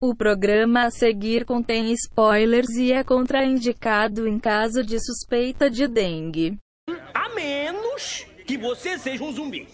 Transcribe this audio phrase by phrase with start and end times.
[0.00, 6.56] O programa a seguir contém spoilers e é contraindicado em caso de suspeita de dengue.
[7.12, 9.66] A menos que você seja um zumbi.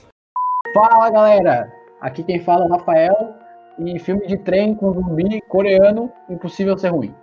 [0.72, 3.34] Fala galera, aqui quem fala é o Rafael
[3.78, 7.14] e filme de trem com zumbi coreano, impossível ser ruim.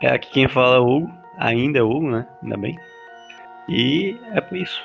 [0.00, 2.26] É aqui quem fala é o Hugo, ainda é o Hugo, né?
[2.42, 2.74] Ainda bem.
[3.68, 4.80] E é por isso.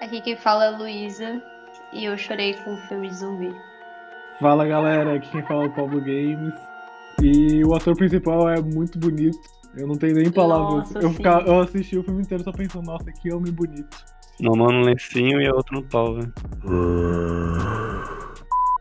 [0.00, 1.42] Aqui quem fala é a Luísa
[1.92, 3.52] e eu chorei com o filme de zumbi.
[4.38, 6.67] Fala galera, aqui quem fala é o Pablo Games.
[7.22, 9.38] E o ator principal é muito bonito.
[9.76, 10.92] Eu não tenho nem palavras.
[10.92, 11.14] Nossa, eu, sim.
[11.16, 13.96] fica- eu assisti o filme inteiro só pensando, nossa, que homem bonito.
[14.40, 16.32] Uma mão no lencinho e a outra no pau, velho.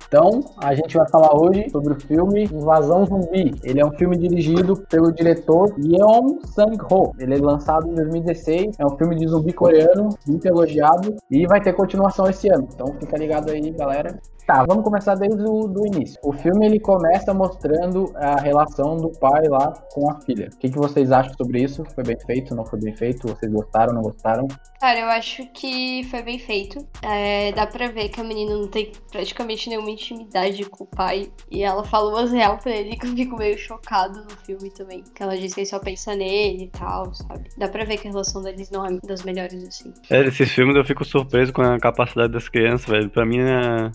[0.07, 3.53] Então, a gente vai falar hoje sobre o filme Invasão Zumbi.
[3.61, 7.13] Ele é um filme dirigido pelo diretor Yeon Sang-ho.
[7.19, 8.77] Ele é lançado em 2016.
[8.79, 11.13] É um filme de zumbi coreano, muito elogiado.
[11.29, 12.69] E vai ter continuação esse ano.
[12.73, 14.17] Então, fica ligado aí, galera.
[14.47, 16.17] Tá, vamos começar desde o do início.
[16.23, 20.47] O filme ele começa mostrando a relação do pai lá com a filha.
[20.53, 21.83] O que, que vocês acham sobre isso?
[21.93, 22.55] Foi bem feito?
[22.55, 23.27] Não foi bem feito?
[23.27, 23.93] Vocês gostaram?
[23.93, 24.47] Não gostaram?
[24.79, 26.79] Cara, eu acho que foi bem feito.
[27.01, 31.29] É, dá pra ver que a menina não tem praticamente nenhuma intimidade com o pai.
[31.51, 35.03] E ela falou as real pra ele que eu fico meio chocado no filme também.
[35.13, 37.49] Que ela disse que ele só pensa nele e tal, sabe?
[37.57, 39.93] Dá pra ver que a relação deles não é das melhores assim.
[40.09, 43.09] É, desses filmes eu fico surpreso com a capacidade das crianças, velho.
[43.09, 43.91] Pra mim, é...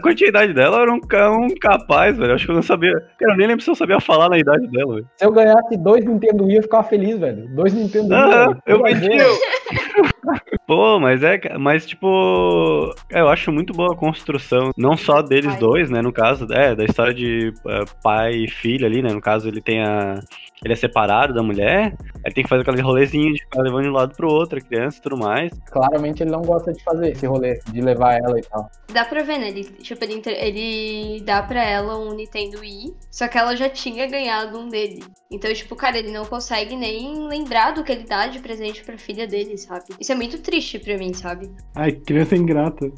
[0.00, 1.00] quando, a, idade dela, era um,
[1.44, 2.34] um capaz, velho.
[2.34, 2.92] Acho que eu não sabia.
[3.18, 5.08] Cara, eu nem lembro se eu sabia falar na idade dela, velho.
[5.16, 7.48] Se eu ganhasse dois Nintendo Wii, eu ficava feliz, velho.
[7.54, 8.22] Dois Nintendo Wii.
[8.22, 8.62] Ah, velho.
[8.66, 9.08] eu vendi.
[10.66, 11.40] Pô, mas é.
[11.58, 12.94] Mas, tipo.
[13.10, 14.70] é, Eu acho muito boa a construção.
[14.76, 16.02] Não só deles dois, né?
[16.02, 19.12] No caso, é, da história de é, pai e filho ali, né?
[19.12, 20.20] No caso, ele tem a.
[20.64, 21.96] Ele é separado da mulher.
[22.24, 24.60] Ele tem que fazer aquele rolezinho de ficar levando de um lado pro outro, a
[24.60, 25.50] criança e tudo mais.
[25.70, 28.68] Claramente ele não gosta de fazer esse rolê, de levar ela e tal.
[28.92, 29.48] Dá pra ver, né?
[29.48, 34.06] Ele, tipo, ele, ele dá pra ela um Nintendo Wii, só que ela já tinha
[34.06, 35.04] ganhado um dele.
[35.30, 38.98] Então, tipo, cara, ele não consegue nem lembrar do que ele dá de presente pra
[38.98, 39.84] filha dele, sabe?
[40.00, 41.50] Isso é muito triste pra mim, sabe?
[41.76, 42.90] Ai, criança ingrata.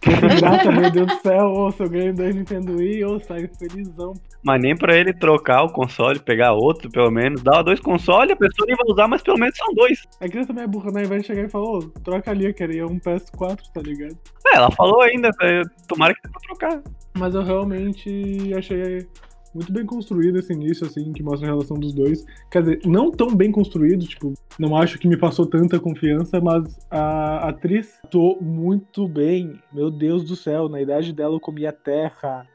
[0.00, 1.46] Criança ingrata, meu Deus do céu.
[1.46, 4.12] Ou se eu ganho dois Nintendo Wii, ou saio felizão.
[4.44, 7.42] Mas nem pra ele trocar o console, pegar outro, pelo menos.
[7.42, 10.02] Dá dois consoles, a pessoa nem vai usar, mas pelo menos são dois.
[10.20, 11.02] A criança também é burra, né?
[11.02, 14.16] De chegar e falar, ô, troca ali, eu queria um PS4, tá ligado?
[14.46, 16.82] É, ela falou ainda, é, tomara que dê pra trocar.
[17.16, 19.06] Mas eu realmente achei
[19.54, 22.24] muito bem construído esse início, assim, que mostra a relação dos dois.
[22.50, 26.64] Quer dizer, não tão bem construído, tipo, não acho que me passou tanta confiança, mas
[26.90, 29.60] a atriz atuou muito bem.
[29.72, 32.46] Meu Deus do céu, na idade dela eu comia terra.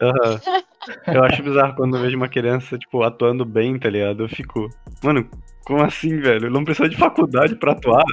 [0.00, 0.40] Aham.
[1.12, 4.22] Eu acho bizarro quando eu vejo uma criança, tipo, atuando bem, tá ligado?
[4.22, 4.68] Eu fico.
[5.02, 5.28] Mano,
[5.64, 6.48] como assim, velho?
[6.48, 8.04] Não precisa de faculdade pra atuar.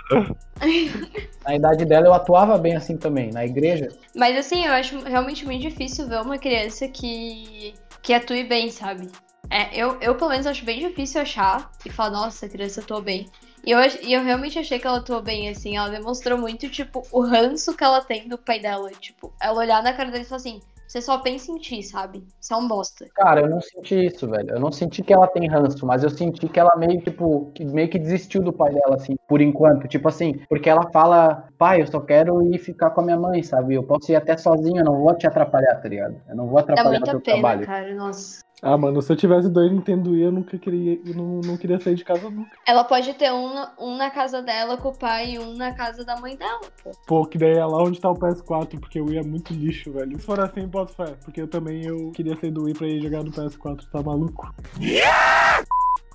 [1.46, 3.90] Na idade dela eu atuava bem assim também, na igreja.
[4.16, 9.08] Mas assim, eu acho realmente muito difícil ver uma criança que, que atue bem, sabe?
[9.50, 13.02] É, eu, eu, pelo menos, acho bem difícil achar e falar, nossa, a criança atuou
[13.02, 13.30] bem.
[13.66, 15.78] E eu, e eu realmente achei que ela atuou bem, assim.
[15.78, 18.90] Ela demonstrou muito, tipo, o ranço que ela tem do pai dela.
[19.00, 20.60] Tipo, ela olhar na cara dele e falar assim:
[20.94, 22.24] você só pensa em ti, sabe?
[22.40, 23.08] Você é um bosta.
[23.16, 24.52] Cara, eu não senti isso, velho.
[24.52, 27.66] Eu não senti que ela tem ranço, mas eu senti que ela meio, tipo, que
[27.66, 29.88] meio que desistiu do pai dela, assim, por enquanto.
[29.88, 33.42] Tipo assim, porque ela fala, pai, eu só quero ir ficar com a minha mãe,
[33.42, 33.74] sabe?
[33.74, 36.16] Eu posso ir até sozinha, eu não vou te atrapalhar, tá ligado?
[36.30, 37.66] Eu não vou Dá atrapalhar o muita teu pena, trabalho.
[37.66, 37.96] cara.
[37.96, 38.43] Nossa.
[38.66, 41.79] Ah, mano, se eu tivesse dois Nintendo Wii, eu nunca queria, eu não, não queria
[41.81, 42.51] sair de casa nunca.
[42.66, 45.74] Ela pode ter um, na- um na casa dela com o pai e um na
[45.74, 46.62] casa da mãe dela,
[47.06, 47.25] pô.
[47.25, 50.18] Que daí é lá onde tá o PS4, porque o Wii é muito lixo, velho.
[50.18, 53.02] Se for assim, posso fé, porque eu também eu queria sair do Wii pra ir
[53.03, 54.53] jogar no PS4, tá maluco?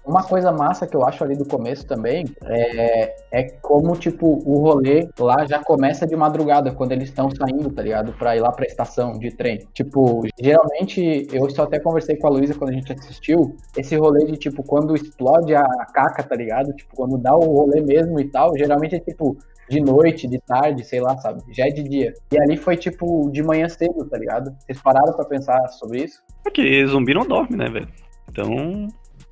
[0.08, 4.58] Uma coisa massa que eu acho ali do começo também é, é como, tipo, o
[4.62, 8.14] rolê lá já começa de madrugada, quando eles estão saindo, tá ligado?
[8.14, 9.58] Pra ir lá pra estação de trem.
[9.74, 14.24] Tipo, geralmente, eu só até conversei com a Luísa quando a gente assistiu, esse rolê
[14.24, 16.72] de, tipo, quando explode a caca, tá ligado?
[16.72, 19.36] Tipo, quando dá o rolê mesmo e tal, geralmente é, tipo,
[19.68, 21.42] de noite, de tarde, sei lá, sabe?
[21.50, 22.14] Já é de dia.
[22.32, 24.56] E ali foi, tipo, de manhã cedo, tá ligado?
[24.60, 26.22] Vocês pararam pra pensar sobre isso?
[26.42, 27.88] Porque zumbi não dorme, né, velho?
[28.30, 28.88] Então.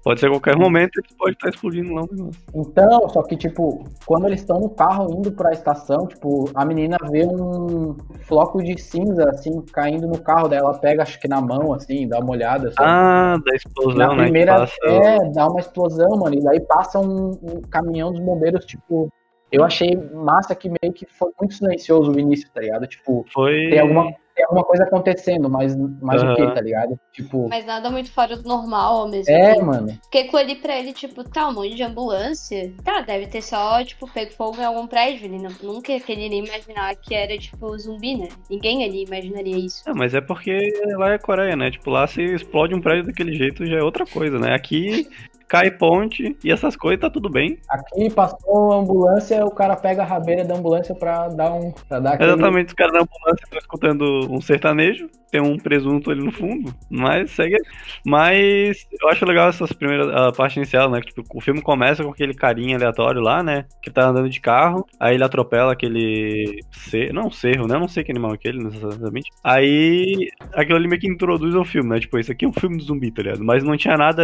[0.06, 2.40] Pode ser a qualquer momento eles podem estar explodindo lá negócio.
[2.54, 6.96] Então, só que, tipo, quando eles estão no carro indo pra estação, tipo, a menina
[7.10, 10.68] vê um floco de cinza, assim, caindo no carro dela.
[10.70, 12.70] Ela pega, acho que na mão, assim, dá uma olhada.
[12.78, 14.22] Ah, da explosão, na né?
[14.22, 14.78] primeira, que passa...
[14.86, 16.36] é, dá uma explosão, mano.
[16.36, 19.12] E daí passa um, um caminhão dos bombeiros, tipo.
[19.50, 22.86] Eu achei massa que meio que foi muito silencioso o início, tá ligado?
[22.86, 23.70] Tipo, Foi.
[23.70, 27.00] tem alguma, tem alguma coisa acontecendo, mas, mas o que, tá ligado?
[27.10, 29.64] Tipo, Mas nada muito fora do normal ao mesmo é, tempo.
[29.64, 29.98] mano.
[30.02, 32.74] Porque aquilo ali pra ele, tipo, tá, um monte de ambulância.
[32.84, 35.24] Tá, deve ter só, tipo, pego fogo em algum prédio.
[35.24, 38.28] Ele não, nunca que ele iria imaginar que era, tipo, zumbi, né?
[38.50, 39.88] Ninguém ali imaginaria isso.
[39.88, 41.70] É, mas é porque lá é Coreia, né?
[41.70, 44.54] Tipo, lá se explode um prédio daquele jeito já é outra coisa, né?
[44.54, 45.08] Aqui
[45.48, 47.58] cai ponte e essas coisas tá tudo bem.
[47.68, 51.72] Aqui passou a ambulância, o cara pega a rabeira da ambulância pra dar um.
[51.88, 52.30] Pra dar aquele...
[52.30, 56.72] Exatamente, os caras da ambulância estão escutando um sertanejo, tem um presunto ali no fundo,
[56.88, 57.56] mas segue.
[58.04, 61.00] Mas eu acho legal essas primeiras, a parte inicial, né?
[61.00, 63.64] que, Tipo, o filme começa com aquele carinha aleatório lá, né?
[63.82, 66.60] Que tá andando de carro, aí ele atropela aquele.
[66.70, 67.76] Cerro, não, cerro, né?
[67.76, 69.30] Eu não sei que animal é aquele, necessariamente.
[69.42, 72.00] Aí aquilo ali meio que introduz o filme, né?
[72.00, 73.42] Tipo, isso aqui é um filme de zumbi, tá ligado?
[73.42, 74.22] Mas não tinha nada,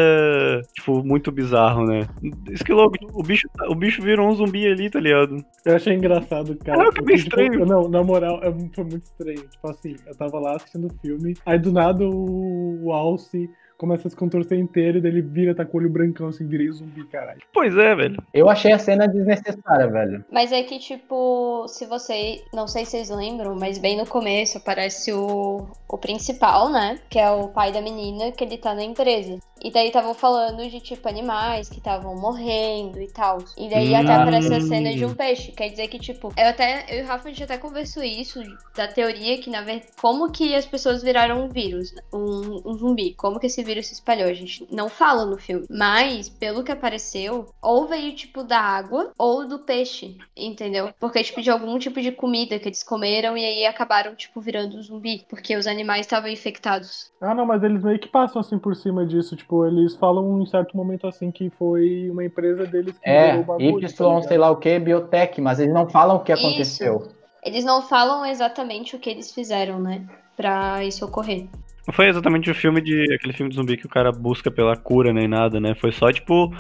[0.75, 2.09] tipo, muito bizarro, né?
[2.51, 5.45] Isso que louco, o bicho, o bicho virou um zumbi ali, tá ligado?
[5.65, 6.79] Eu achei engraçado, cara.
[6.79, 7.67] Caraca, porque, bem tipo, estranho.
[7.67, 9.43] não, na moral, é, foi muito estranho.
[9.47, 13.51] Tipo assim, eu tava lá assistindo o filme, aí do nada o, o Alce
[13.83, 16.47] começa a se contorcer inteiro, e daí ele vira, tá com o olho brancão, assim,
[16.47, 17.41] virei zumbi, caralho.
[17.53, 18.23] Pois é, velho.
[18.33, 20.25] Eu achei a cena desnecessária, velho.
[20.31, 22.45] Mas é que, tipo, se você.
[22.55, 27.01] Não sei se vocês lembram, mas bem no começo aparece o, o principal, né?
[27.11, 29.41] Que é o pai da menina, que ele tá na empresa.
[29.63, 33.39] E daí estavam falando de, tipo, animais que estavam morrendo e tal.
[33.57, 34.23] E daí até Hum.
[34.23, 35.53] aparece a cena de um peixe.
[35.53, 36.85] Quer dizer que, tipo, eu até.
[36.89, 38.41] Eu e o Rafa a gente até conversou isso,
[38.75, 43.15] da teoria que, na verdade, como que as pessoas viraram um vírus, um, um zumbi.
[43.15, 44.29] Como que esse vírus se espalhou.
[44.29, 45.67] A gente não fala no filme.
[45.71, 50.91] Mas, pelo que apareceu, ou veio, tipo, da água ou do peixe, entendeu?
[50.99, 54.83] Porque, tipo, de algum tipo de comida que eles comeram e aí acabaram, tipo, virando
[54.83, 55.25] zumbi.
[55.29, 57.13] Porque os animais estavam infectados.
[57.21, 59.37] Ah, não, mas eles meio que passam assim por cima disso.
[59.37, 63.45] Tipo, eles falam em certo momento assim que foi uma empresa deles que É, o
[63.45, 63.79] bagulho.
[63.79, 67.09] Y, tá sei lá o que, biotech, mas eles não falam o que aconteceu.
[67.45, 70.07] Eles não falam exatamente o que eles fizeram, né?
[70.37, 71.49] Pra isso ocorrer.
[71.87, 73.13] Não foi exatamente o filme de.
[73.15, 75.75] aquele filme de zumbi que o cara busca pela cura nem nada, né?
[75.75, 76.51] Foi só, tipo,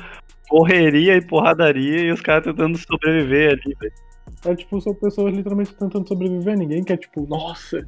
[0.48, 3.92] correria e porradaria e os caras tentando sobreviver ali, velho.
[4.44, 6.58] É tipo, são pessoas literalmente tentando sobreviver.
[6.58, 7.86] Ninguém quer, tipo, nossa.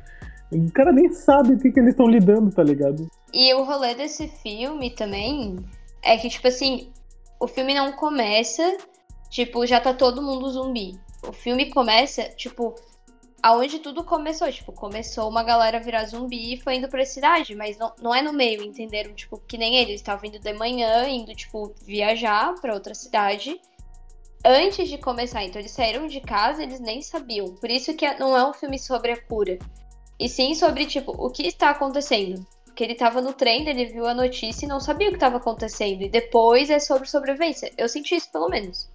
[0.52, 3.08] O cara nem sabe o que, que eles estão lidando, tá ligado?
[3.34, 5.56] E o rolê desse filme também
[6.00, 6.92] é que, tipo assim,
[7.40, 8.78] o filme não começa,
[9.28, 10.96] tipo, já tá todo mundo zumbi.
[11.26, 12.76] O filme começa, tipo,
[13.42, 14.52] aonde tudo começou.
[14.52, 18.22] Tipo, começou uma galera virar zumbi e foi indo pra cidade, mas não, não é
[18.22, 19.12] no meio, entenderam?
[19.12, 23.60] Tipo, que nem eles estavam indo de manhã, indo, tipo, viajar pra outra cidade.
[24.44, 27.52] Antes de começar, então eles saíram de casa, eles nem sabiam.
[27.56, 29.58] Por isso que não é um filme sobre a cura.
[30.20, 32.46] E sim sobre, tipo, o que está acontecendo.
[32.74, 35.36] Porque ele tava no trem, ele viu a notícia e não sabia o que estava
[35.36, 36.02] acontecendo.
[36.02, 37.70] E depois é sobre sobrevivência.
[37.78, 38.90] Eu senti isso, pelo menos.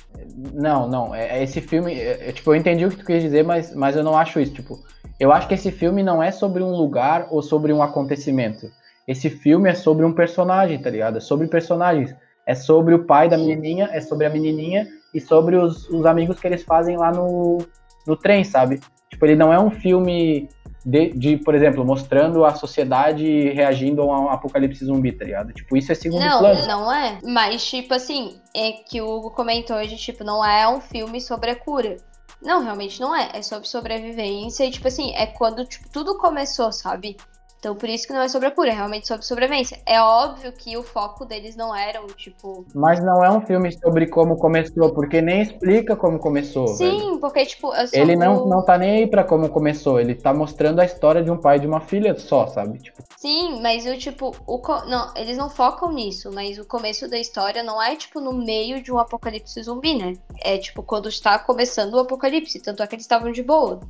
[0.53, 1.15] Não, não.
[1.15, 1.93] É, é esse filme.
[1.93, 4.37] é, é, tipo, eu entendi o que tu quis dizer, mas, mas eu não acho
[4.41, 4.53] isso.
[4.53, 4.83] Tipo,
[5.17, 8.69] eu acho que esse filme não é sobre um lugar ou sobre um acontecimento.
[9.07, 11.17] Esse filme é sobre um personagem, tá ligado?
[11.17, 12.13] É sobre personagens.
[12.45, 16.37] É sobre o pai da menininha, é sobre a menininha e sobre os, os amigos
[16.37, 17.59] que eles fazem lá no,
[18.05, 18.81] no trem, sabe?
[19.09, 20.49] Tipo, ele não é um filme
[20.89, 25.53] de, de, por exemplo, mostrando a sociedade reagindo a um apocalipse zumbi, tá ligado?
[25.53, 26.67] Tipo, isso é segundo não, plano.
[26.67, 27.19] não é.
[27.23, 31.51] Mas, tipo assim, é que o Hugo comentou hoje, tipo, não é um filme sobre
[31.51, 31.97] a cura.
[32.41, 33.29] Não, realmente não é.
[33.35, 37.17] É sobre sobrevivência e, tipo assim, é quando tipo, tudo começou, sabe?
[37.59, 39.77] Então, por isso que não é sobre a cura, é realmente sobre sobrevivência.
[39.85, 42.65] É óbvio que o foco deles não era o, tipo.
[42.73, 46.65] Mas não é um filme sobre como começou, porque nem explica como começou.
[46.77, 46.77] velho.
[46.77, 47.69] Sim, porque, tipo.
[47.75, 51.21] só- Ele não, não tá nem aí pra como começou, ele tá mostrando a história
[51.21, 52.79] de um pai e de uma filha só, sabe?
[52.79, 57.09] Tipo, Sim, mas o tipo, o co- não, eles não focam nisso, mas o começo
[57.09, 60.13] da história não é tipo no meio de um apocalipse zumbi, né?
[60.41, 63.81] É tipo quando está começando o apocalipse, tanto é que eles estavam de boa.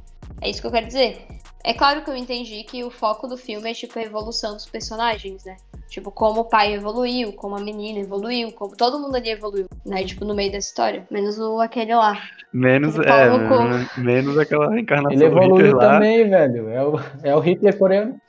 [0.41, 1.27] É isso que eu quero dizer.
[1.63, 4.65] É claro que eu entendi que o foco do filme é tipo a evolução dos
[4.65, 5.57] personagens, né?
[5.89, 10.03] Tipo, como o pai evoluiu, como a menina evoluiu, como todo mundo ali evoluiu, né?
[10.03, 11.07] Tipo, no meio dessa história.
[11.09, 12.21] Menos o aquele lá.
[12.51, 15.93] Menos, Ele é, menos aquela reencarnação ele Hitler evoluiu lá.
[15.93, 16.69] também, velho.
[16.69, 18.19] É o, é o Hitler coreano.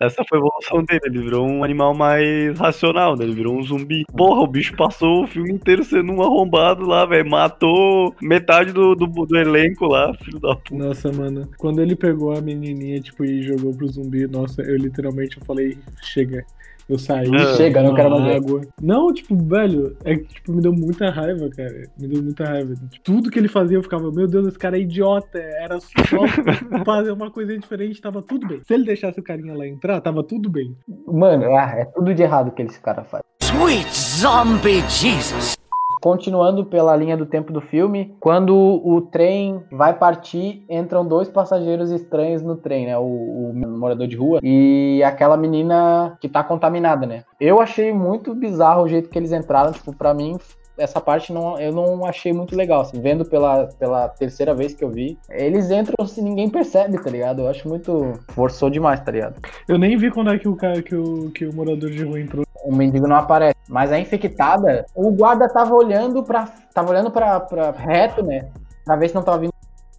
[0.00, 3.24] Essa foi a evolução dele, ele virou um animal mais racional, né?
[3.24, 4.04] Ele virou um zumbi.
[4.16, 7.28] Porra, o bicho passou o filme inteiro sendo um arrombado lá, velho.
[7.28, 10.74] Matou metade do, do, do elenco lá, filho da puta.
[10.74, 11.48] Nossa, mano.
[11.58, 15.78] Quando ele pegou a menininha, tipo, e jogou pro zumbi, nossa, eu literalmente eu falei,
[16.08, 16.44] chega.
[16.88, 17.28] Eu saí.
[17.34, 18.62] Ah, Chega, não quero mais água.
[18.80, 21.82] Não, tipo, velho, é que tipo, me deu muita raiva, cara.
[21.98, 22.74] Me deu muita raiva.
[22.74, 25.38] Tipo, tudo que ele fazia, eu ficava, meu Deus, esse cara é idiota.
[25.38, 26.26] Era só
[26.86, 28.62] fazer uma coisa diferente, tava tudo bem.
[28.66, 30.74] Se ele deixasse o carinha lá entrar, tava tudo bem.
[31.06, 33.22] Mano, ah, é tudo de errado que esse cara faz.
[33.42, 35.57] Sweet zombie Jesus.
[36.00, 41.90] Continuando pela linha do tempo do filme, quando o trem vai partir, entram dois passageiros
[41.90, 42.98] estranhos no trem, né?
[42.98, 47.24] O, o morador de rua e aquela menina que tá contaminada, né?
[47.40, 50.36] Eu achei muito bizarro o jeito que eles entraram, tipo, pra mim
[50.78, 54.84] essa parte não, eu não achei muito legal, assim, vendo pela, pela terceira vez que
[54.84, 55.18] eu vi.
[55.28, 57.42] Eles entram se ninguém percebe, tá ligado?
[57.42, 58.12] Eu acho muito.
[58.28, 59.40] Forçou demais, tá ligado?
[59.68, 62.20] Eu nem vi quando é que o cara que o, que o morador de rua
[62.20, 62.47] entrou.
[62.64, 63.56] O mendigo não aparece.
[63.68, 66.48] Mas a infectada, o guarda tava olhando pra.
[66.72, 68.48] Tava olhando pra, pra reto, né?
[68.84, 69.52] Pra ver se não tava vindo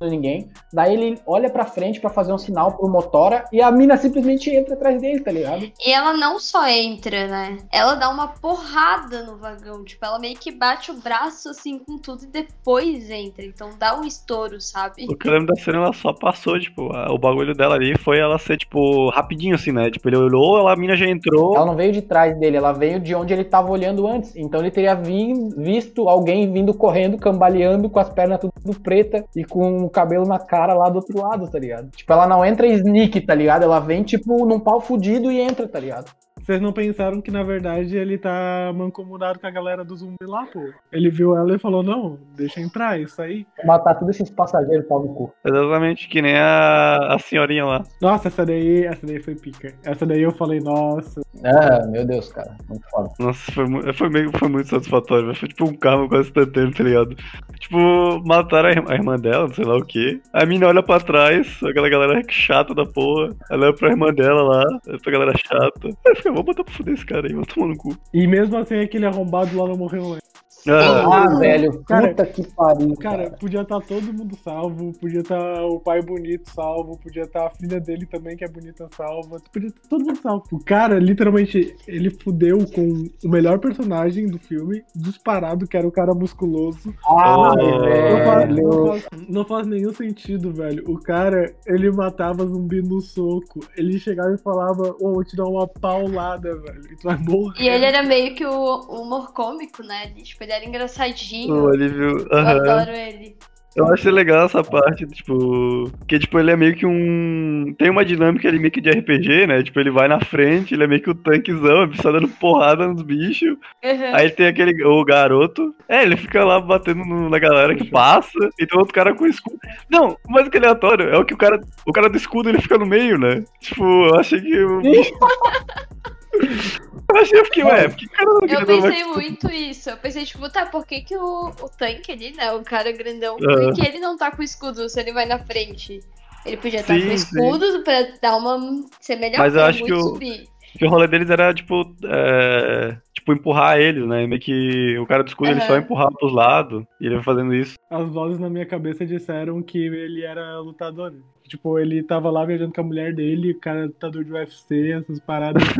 [0.08, 0.50] ninguém.
[0.72, 4.50] Daí ele olha pra frente pra fazer um sinal pro motora e a mina simplesmente
[4.50, 5.70] entra atrás dele, tá ligado?
[5.86, 7.58] E ela não só entra, né?
[7.72, 9.84] Ela dá uma porrada no vagão.
[9.84, 13.44] Tipo, ela meio que bate o braço assim com tudo e depois entra.
[13.46, 15.06] Então dá um estouro, sabe?
[15.10, 17.98] O que eu lembro da cena, ela só passou, tipo, a- o bagulho dela ali
[17.98, 19.90] foi ela ser, tipo, rapidinho assim, né?
[19.90, 21.56] Tipo, ele olhou, ela, a mina já entrou.
[21.56, 24.36] Ela não veio de trás dele, ela veio de onde ele tava olhando antes.
[24.36, 29.44] Então ele teria vim- visto alguém vindo correndo, cambaleando, com as pernas tudo preta e
[29.44, 31.90] com o cabelo na cara lá do outro lado, tá ligado?
[31.90, 33.64] Tipo, ela não entra sneak, tá ligado?
[33.64, 36.12] Ela vem, tipo, num pau fudido e entra, tá ligado?
[36.50, 40.48] Vocês não pensaram que, na verdade, ele tá mancomunado com a galera do zumbi lá,
[40.48, 40.60] pô?
[40.92, 43.46] Ele viu ela e falou, não, deixa entrar, isso aí.
[43.64, 45.32] Matar todos esses passageiros, pau no cu.
[45.46, 47.84] Exatamente, que nem a, a senhorinha lá.
[48.02, 49.76] Nossa, essa daí, essa daí foi pica.
[49.86, 51.22] Essa daí eu falei, nossa.
[51.46, 52.58] Ah, meu Deus, cara.
[52.68, 53.10] Muito foda.
[53.20, 55.36] Nossa, foi, foi, meio, foi muito satisfatório.
[55.36, 57.16] Foi tipo um karma quase instantâneo, tá ligado?
[57.60, 60.20] Tipo, mataram a irmã, a irmã dela, não sei lá o quê.
[60.34, 63.36] A mina olha pra trás, aquela galera chata da porra.
[63.52, 65.90] Ela olha pra irmã dela lá, essa galera chata.
[66.08, 67.98] Aí fica, vamos botar pra fuder esse cara aí, vamos tomar no cu.
[68.14, 70.29] E mesmo assim, aquele arrombado lá não morreu antes.
[70.72, 72.96] Ah, Ah, velho, Cara, puta que pariu.
[72.98, 77.50] Cara, podia estar todo mundo salvo, podia estar o pai bonito salvo, podia estar a
[77.50, 80.44] filha dele também, que é bonita, salva, podia estar todo mundo salvo.
[80.52, 85.92] O cara, literalmente, ele fudeu com o melhor personagem do filme, disparado, que era o
[85.92, 86.94] cara musculoso.
[87.06, 87.56] Ah, Oh.
[87.56, 88.68] Não faz, velho.
[88.68, 90.84] não faz- não faz nenhum sentido, velho.
[90.88, 93.60] O cara, ele matava zumbi no soco.
[93.78, 96.82] Ele chegava e falava, ô, vou te dar uma paulada, velho.
[96.92, 97.62] E tu vai morrer.
[97.62, 100.08] E ele era meio que o, humor cômico, né?
[100.18, 101.64] Tipo, ele era engraçadinho.
[101.66, 102.28] o alívio.
[102.30, 103.36] Eu adoro ele.
[103.76, 105.90] Eu achei legal essa parte, tipo.
[106.08, 107.74] Que, tipo, ele é meio que um.
[107.78, 109.62] Tem uma dinâmica ali meio que de RPG, né?
[109.62, 112.88] Tipo, ele vai na frente, ele é meio que o tanquezão, ele só dando porrada
[112.88, 113.50] nos bichos.
[113.84, 114.16] Uhum.
[114.16, 114.84] Aí tem aquele.
[114.84, 115.74] O garoto.
[115.88, 118.32] É, ele fica lá batendo no- na galera que passa.
[118.60, 119.60] E tem outro cara com escudo.
[119.90, 121.62] Não, mas o que é aleatório é o que o cara.
[121.86, 123.44] O cara do escudo ele fica no meio, né?
[123.62, 124.52] Tipo, eu achei que.
[127.10, 129.90] Eu achei, ué, porque o cara não Eu pensei muito isso.
[129.90, 132.52] Eu pensei, tipo, tá, por que, que o, o tanque ali, né?
[132.54, 136.00] O cara grandão, por que ele não tá com escudo se ele vai na frente?
[136.46, 137.26] Ele podia estar Sim, com o sim.
[137.40, 138.84] escudo pra dar uma.
[139.02, 140.48] ser melhor Mas eu pra acho que muito o- subir.
[140.78, 144.28] Que o rolê deles era, tipo, é, tipo, empurrar eles, né?
[144.28, 147.56] Meio que o cara do escudo ele só empurrava pros lados e ele vai fazendo
[147.56, 147.74] isso.
[147.90, 151.12] As vozes na minha cabeça disseram que ele era lutador.
[151.50, 155.20] Tipo, ele tava lá viajando com a mulher dele, o cara lutador de UFC, essas
[155.20, 155.64] paradas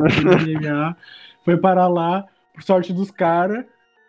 [0.44, 0.98] de MMA.
[1.46, 3.64] Foi parar lá, por sorte dos caras.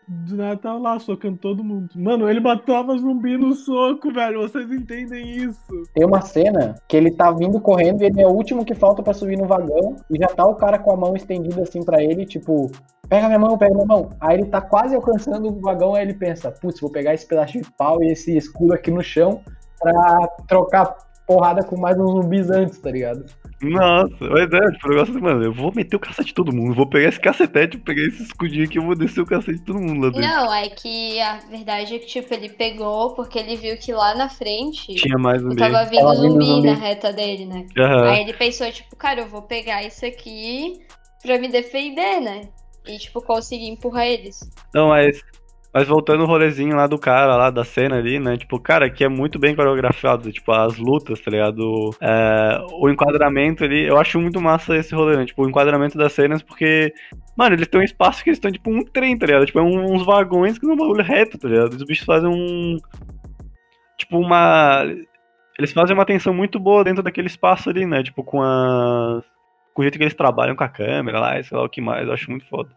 [0.09, 1.91] Do nada tava lá, socando todo mundo.
[1.95, 4.41] Mano, ele matava zumbi no soco, velho.
[4.41, 5.85] Vocês entendem isso?
[5.95, 9.05] Tem uma cena que ele tá vindo correndo e ele é o último que falta
[9.05, 12.03] pra subir no vagão e já tá o cara com a mão estendida assim pra
[12.03, 12.73] ele, tipo,
[13.09, 14.11] pega minha mão, pega minha mão.
[14.21, 17.53] Aí ele tá quase alcançando o vagão, aí ele pensa, putz, vou pegar esse pedaço
[17.61, 19.43] de pau e esse escudo aqui no chão
[19.81, 20.97] pra trocar
[21.31, 23.25] porrada com mais uns zumbis antes, tá ligado?
[23.63, 26.53] Nossa, mas é, tipo, o negócio assim, mano, eu vou meter o cacete de todo
[26.53, 29.65] mundo, vou pegar esse cacetete, pegar esse escudinho aqui, eu vou descer o cacete de
[29.65, 30.23] todo mundo lá dentro.
[30.23, 34.13] Não, é que a verdade é que, tipo, ele pegou porque ele viu que lá
[34.17, 36.67] na frente Tinha mais um tava vindo Tava vindo zumbi, zumbi.
[36.67, 37.65] na reta dele, né?
[37.79, 38.11] Aham.
[38.11, 40.81] Aí ele pensou, tipo, cara, eu vou pegar isso aqui
[41.23, 42.49] pra me defender, né?
[42.89, 44.41] E, tipo, conseguir empurrar eles.
[44.75, 45.21] Não, mas.
[45.73, 48.37] Mas voltando o rolezinho lá do cara, lá da cena ali, né?
[48.37, 51.91] Tipo, cara, que é muito bem coreografado, tipo, as lutas, tá ligado?
[52.01, 55.25] É, o enquadramento ali, eu acho muito massa esse rolê, né?
[55.27, 56.93] Tipo, o enquadramento das cenas, porque,
[57.37, 59.47] mano, eles têm um espaço que eles estão, tipo, um trem, tá ligado?
[59.47, 61.73] Tipo, é um- uns vagões que são um bagulho reto, tá ligado?
[61.75, 62.77] Os bichos fazem um.
[63.97, 64.83] Tipo, uma.
[65.59, 68.03] Eles fazem uma atenção muito boa dentro daquele espaço ali, né?
[68.03, 69.23] Tipo, com a.
[69.73, 72.07] Com o jeito que eles trabalham com a câmera lá, sei lá o que mais,
[72.09, 72.71] eu acho muito foda.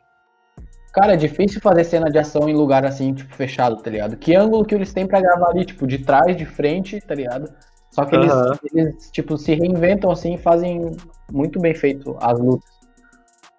[0.93, 4.15] Cara, é difícil fazer cena de ação em lugar assim, tipo, fechado, tá ligado?
[4.15, 7.49] Que ângulo que eles têm pra gravar ali, tipo, de trás, de frente, tá ligado?
[7.89, 8.57] Só que eles, Aham.
[8.73, 10.95] eles, tipo, se reinventam assim e fazem
[11.31, 12.71] muito bem feito as lutas.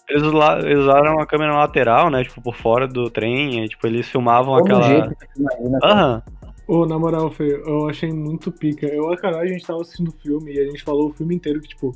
[0.08, 2.22] Eles, usa- eles usaram a câmera lateral, né?
[2.22, 3.64] Tipo, por fora do trem.
[3.64, 4.82] E, tipo, eles filmavam Todo aquela.
[4.82, 5.78] jeito que você imagina.
[5.82, 6.22] Aham.
[6.68, 8.86] Ô, na moral, Fê, eu achei muito pica.
[8.86, 11.34] Eu a Carol, a gente tava assistindo o filme e a gente falou o filme
[11.34, 11.92] inteiro que, tipo,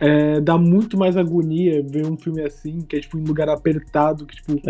[0.00, 4.26] é, dá muito mais agonia ver um filme assim, que é tipo em lugar apertado,
[4.26, 4.60] que tipo,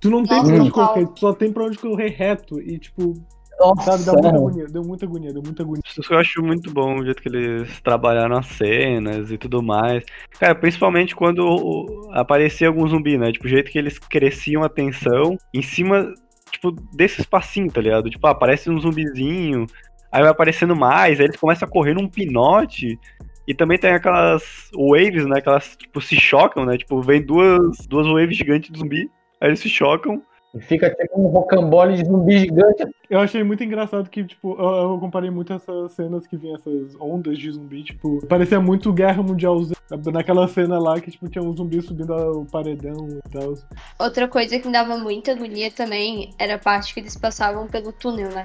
[0.00, 2.60] tu não tem Nossa, pra onde correr, tu só tem pra onde correr reto.
[2.60, 3.14] E tipo,
[3.58, 4.38] Nossa, sabe, dá muita mano.
[4.46, 5.82] agonia, deu muita agonia, deu muita agonia.
[5.84, 9.62] Isso que eu acho muito bom, o jeito que eles trabalharam as cenas e tudo
[9.62, 10.04] mais.
[10.38, 13.32] Cara, principalmente quando aparecia algum zumbi, né?
[13.32, 16.14] Tipo, o jeito que eles cresciam a tensão em cima,
[16.50, 18.08] tipo, desse espacinho, tá ligado?
[18.08, 19.66] Tipo, ah, aparece um zumbizinho,
[20.12, 22.98] aí vai aparecendo mais, aí eles começam a correr num pinote.
[23.48, 25.40] E também tem aquelas waves, né?
[25.40, 26.76] Que elas, tipo, se chocam, né?
[26.76, 30.22] Tipo, vem duas, duas waves gigantes de zumbi, aí eles se chocam.
[30.54, 32.84] E Fica tipo um rocambole de zumbi gigante.
[33.08, 36.94] Eu achei muito engraçado que, tipo, eu, eu comparei muito essas cenas que vinham essas
[37.00, 39.74] ondas de zumbi, tipo, parecia muito Guerra Mundial Z,
[40.12, 43.54] naquela cena lá que, tipo, tinha um zumbi subindo o paredão e tal.
[43.98, 47.92] Outra coisa que me dava muita agonia também era a parte que eles passavam pelo
[47.92, 48.44] túnel, né?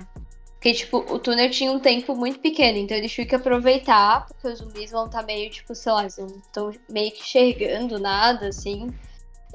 [0.63, 4.48] Porque, tipo, o túnel tinha um tempo muito pequeno, então eles tinham que aproveitar, porque
[4.48, 8.88] os zumbis vão estar meio, tipo, sei lá, estão meio que enxergando nada, assim.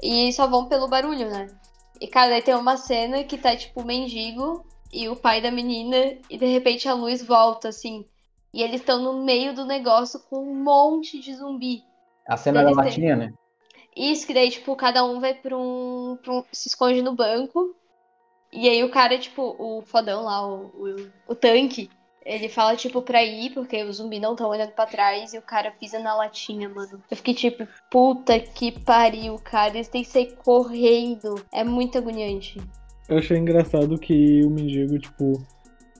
[0.03, 1.47] E só vão pelo barulho, né?
[1.99, 4.63] E, cara, aí tem uma cena que tá, tipo, o mendigo
[4.93, 8.05] e o pai da menina, e de repente a luz volta, assim.
[8.53, 11.81] E eles estão no meio do negócio com um monte de zumbi.
[12.27, 13.33] A cena da latinha, né?
[13.97, 17.75] Isso, que daí, tipo, cada um vai pra um, pra um- se esconde no banco.
[18.51, 21.89] E aí o cara, tipo, o fodão lá, o, o, o tanque,
[22.25, 25.41] ele fala, tipo, pra ir, porque os zumbis não estão olhando pra trás, e o
[25.41, 27.01] cara pisa na latinha, mano.
[27.09, 31.35] Eu fiquei tipo, puta que pariu, cara, eles têm que sair correndo.
[31.53, 32.59] É muito agoniante.
[33.07, 35.41] Eu achei engraçado que o mendigo, tipo.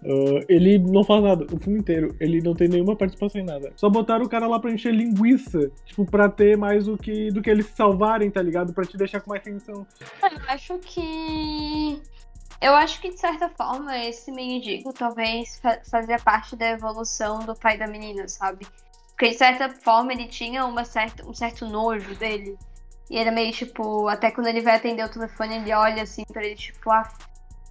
[0.05, 2.15] ah, ele não faz nada o filme inteiro.
[2.19, 3.73] Ele não tem nenhuma participação em nada.
[3.75, 5.71] Só botaram o cara lá pra encher linguiça.
[5.85, 8.73] Tipo, pra ter mais do que, do que eles se salvarem, tá ligado?
[8.73, 9.87] Pra te deixar com mais tensão.
[10.21, 11.99] Eu acho que.
[12.61, 17.55] Eu acho que, de certa forma, esse mendigo talvez fa- fazia parte da evolução do
[17.55, 18.67] pai da menina, sabe?
[19.09, 22.57] Porque, de certa forma, ele tinha uma certa, um certo nojo dele.
[23.09, 26.23] E ele é meio tipo, até quando ele vai atender o telefone, ele olha assim
[26.31, 27.09] pra ele, tipo, ah,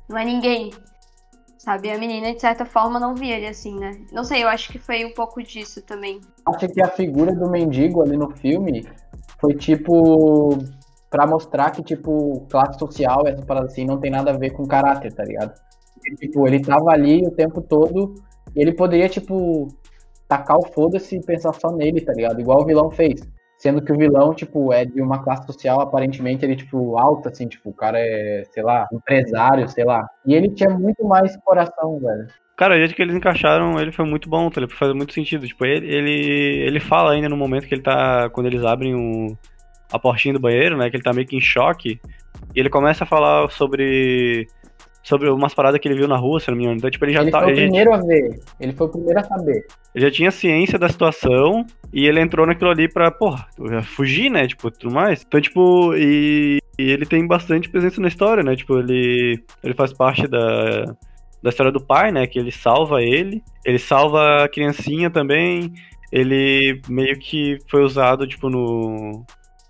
[0.08, 0.72] não é ninguém.
[1.58, 1.90] Sabe?
[1.90, 4.00] A menina, de certa forma, não via ele assim, né?
[4.10, 6.20] Não sei, eu acho que foi um pouco disso também.
[6.46, 8.88] Acho que a figura do mendigo ali no filme
[9.38, 10.58] foi tipo
[11.10, 14.66] pra mostrar que tipo classe social essa parada assim não tem nada a ver com
[14.66, 15.52] caráter, tá ligado?
[16.18, 18.14] Tipo, ele tava ali o tempo todo
[18.54, 19.68] e ele poderia tipo
[20.28, 22.40] tacar o foda-se e pensar só nele, tá ligado?
[22.40, 23.20] Igual o vilão fez.
[23.58, 27.48] Sendo que o vilão, tipo, é de uma classe social, aparentemente, ele, tipo, alta, assim,
[27.48, 30.08] tipo, o cara é, sei lá, empresário, sei lá.
[30.24, 32.28] E ele tinha muito mais coração, velho.
[32.56, 34.60] Cara, o jeito que eles encaixaram ele foi muito bom, tá?
[34.60, 35.44] Ele faz muito sentido.
[35.44, 38.30] Tipo, ele, ele, ele fala ainda no momento que ele tá.
[38.30, 39.36] Quando eles abrem o,
[39.92, 40.88] a portinha do banheiro, né?
[40.90, 42.00] Que ele tá meio que em choque.
[42.54, 44.46] E ele começa a falar sobre.
[45.00, 46.76] Sobre umas paradas que ele viu na rua, se não me engano.
[46.78, 47.38] Então, tipo, ele já ele tá.
[47.40, 48.40] foi o Ele, já- primeiro a ver.
[48.60, 49.64] Ele foi o primeiro a saber.
[49.94, 53.46] ele já tinha ciência da situação e ele entrou naquilo ali pra, porra,
[53.84, 54.46] fugir, né?
[54.46, 55.24] Tipo, tudo mais.
[55.26, 58.54] Então, tipo, e, e ele tem bastante presença na história, né?
[58.54, 60.82] Tipo, ele, ele faz parte da,
[61.42, 62.26] da história do pai, né?
[62.26, 63.40] Que ele salva ele.
[63.64, 65.72] Ele salva a criancinha também.
[66.12, 69.24] Ele meio que foi usado, tipo, no.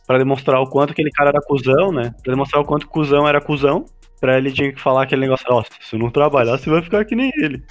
[0.09, 2.15] Pra demonstrar o quanto aquele cara era cuzão, né?
[2.25, 3.85] Pra demonstrar o quanto o cuzão era cuzão.
[4.21, 7.05] Pra ele tinha que falar aquele negócio, ó, se você não trabalhar, você vai ficar
[7.05, 7.63] que nem ele.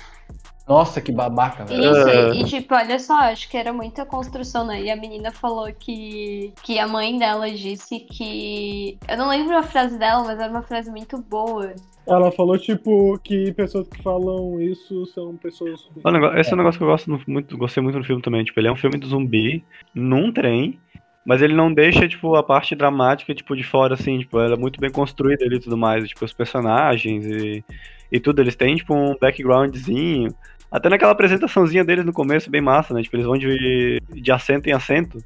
[0.67, 1.82] Nossa, que babaca, velho.
[1.82, 2.36] Isso, É.
[2.36, 4.82] e tipo, olha só, acho que era muita construção, né?
[4.82, 8.97] E a menina falou que, que a mãe dela disse que.
[9.08, 11.73] Eu não lembro a frase dela, mas era uma frase muito boa.
[12.06, 15.89] Ela falou, tipo, que pessoas que falam isso são pessoas.
[16.38, 18.43] Esse é um negócio que eu gosto muito, gostei muito no filme também.
[18.43, 20.80] Tipo, ele é um filme do zumbi num trem,
[21.28, 24.58] mas ele não deixa, tipo, a parte dramática, tipo, de fora, assim, tipo, ela é
[24.58, 26.08] muito bem construída ali e tudo mais.
[26.08, 27.62] Tipo, os personagens e,
[28.10, 30.34] e tudo, eles têm, tipo, um backgroundzinho.
[30.72, 33.02] Até naquela apresentaçãozinha deles no começo, bem massa, né?
[33.02, 35.18] Tipo, eles vão de, de assento em assento,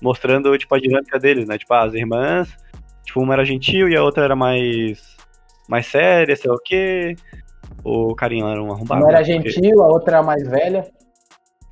[0.00, 1.58] mostrando, tipo, a dinâmica deles, né?
[1.58, 2.56] Tipo, ah, as irmãs,
[3.04, 5.14] tipo, uma era gentil e a outra era mais,
[5.68, 7.14] mais séria, sei lá o quê.
[7.84, 9.02] O carinha era um arrombado.
[9.02, 9.34] Uma era né?
[9.34, 10.90] Porque- gentil, a outra era mais velha.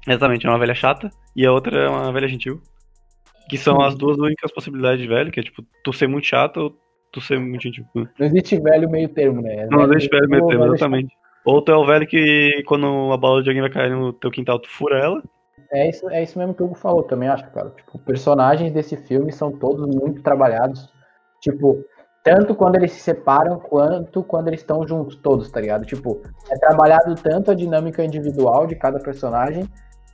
[0.07, 2.61] Exatamente, é uma velha chata e a outra é uma velha gentil.
[3.48, 6.56] Que são as duas únicas possibilidades de velho, que é tipo, tu ser muito chato
[6.58, 6.76] ou
[7.12, 7.84] tu ser muito gentil.
[7.94, 9.64] Não existe velho meio termo, né?
[9.64, 11.14] É Não, deixa velho meio termo, exatamente.
[11.44, 14.30] Ou tu é o velho que quando a bola de alguém vai cair no teu
[14.30, 15.22] quintal, tu fura ela.
[15.72, 17.70] É isso, é isso mesmo que o Hugo falou também, acho, cara.
[17.70, 20.92] Tipo, personagens desse filme são todos muito trabalhados.
[21.40, 21.84] Tipo,
[22.24, 25.84] tanto quando eles se separam, quanto quando eles estão juntos, todos, tá ligado?
[25.84, 29.68] Tipo, é trabalhado tanto a dinâmica individual de cada personagem,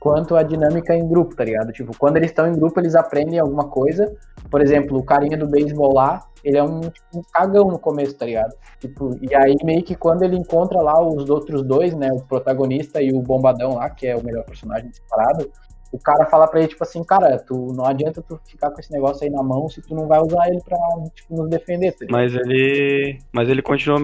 [0.05, 1.73] quanto a dinâmica em grupo, tá ligado?
[1.73, 4.15] Tipo, quando eles estão em grupo, eles aprendem alguma coisa.
[4.51, 8.15] Por exemplo, o carinha do beisebol lá, ele é um, tipo, um cagão no começo,
[8.15, 8.55] tá ligado?
[8.79, 13.01] Tipo, e aí meio que quando ele encontra lá os outros dois, né, o protagonista
[13.01, 15.51] e o bombadão lá, que é o melhor personagem disparado,
[15.91, 18.93] o cara fala pra ele, tipo assim, cara, tu não adianta tu ficar com esse
[18.93, 20.77] negócio aí na mão se tu não vai usar ele pra,
[21.15, 22.05] tipo, nos defender, tá?
[22.11, 23.19] Mas ele.
[23.33, 23.99] Mas ele continua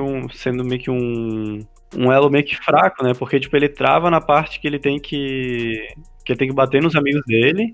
[0.00, 1.60] um, sendo meio que um.
[1.96, 3.12] Um elo meio que fraco, né?
[3.14, 5.86] Porque, tipo, ele trava na parte que ele tem que.
[6.24, 7.70] Que ele tem que bater nos amigos dele.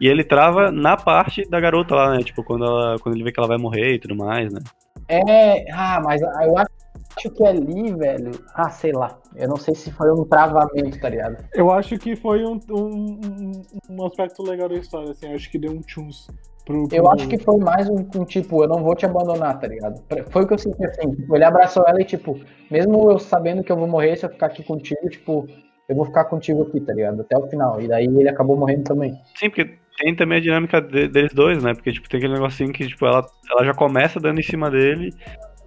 [0.00, 2.22] E ele trava na parte da garota lá, né?
[2.22, 4.60] Tipo, quando, ela, quando ele vê que ela vai morrer e tudo mais, né?
[5.08, 9.90] É, ah, mas eu acho que ali, velho, ah, sei lá, eu não sei se
[9.92, 11.44] foi um travamento, tá ligado?
[11.54, 15.72] Eu acho que foi um, um, um, aspecto legal da história, assim, acho que deu
[15.72, 16.28] um tchuns
[16.66, 16.96] pro, pro...
[16.96, 20.02] Eu acho que foi mais um, um, tipo, eu não vou te abandonar, tá ligado?
[20.30, 22.38] Foi o que eu senti assim, tipo, ele abraçou ela e tipo,
[22.70, 25.48] mesmo eu sabendo que eu vou morrer, se eu ficar aqui contigo, tipo,
[25.88, 27.20] eu vou ficar contigo aqui, tá ligado?
[27.20, 27.80] Até o final.
[27.80, 29.14] E daí ele acabou morrendo também.
[29.36, 31.74] Sim, porque tem também a dinâmica de, deles dois, né?
[31.74, 35.14] Porque, tipo, tem aquele negocinho que, tipo, ela, ela já começa dando em cima dele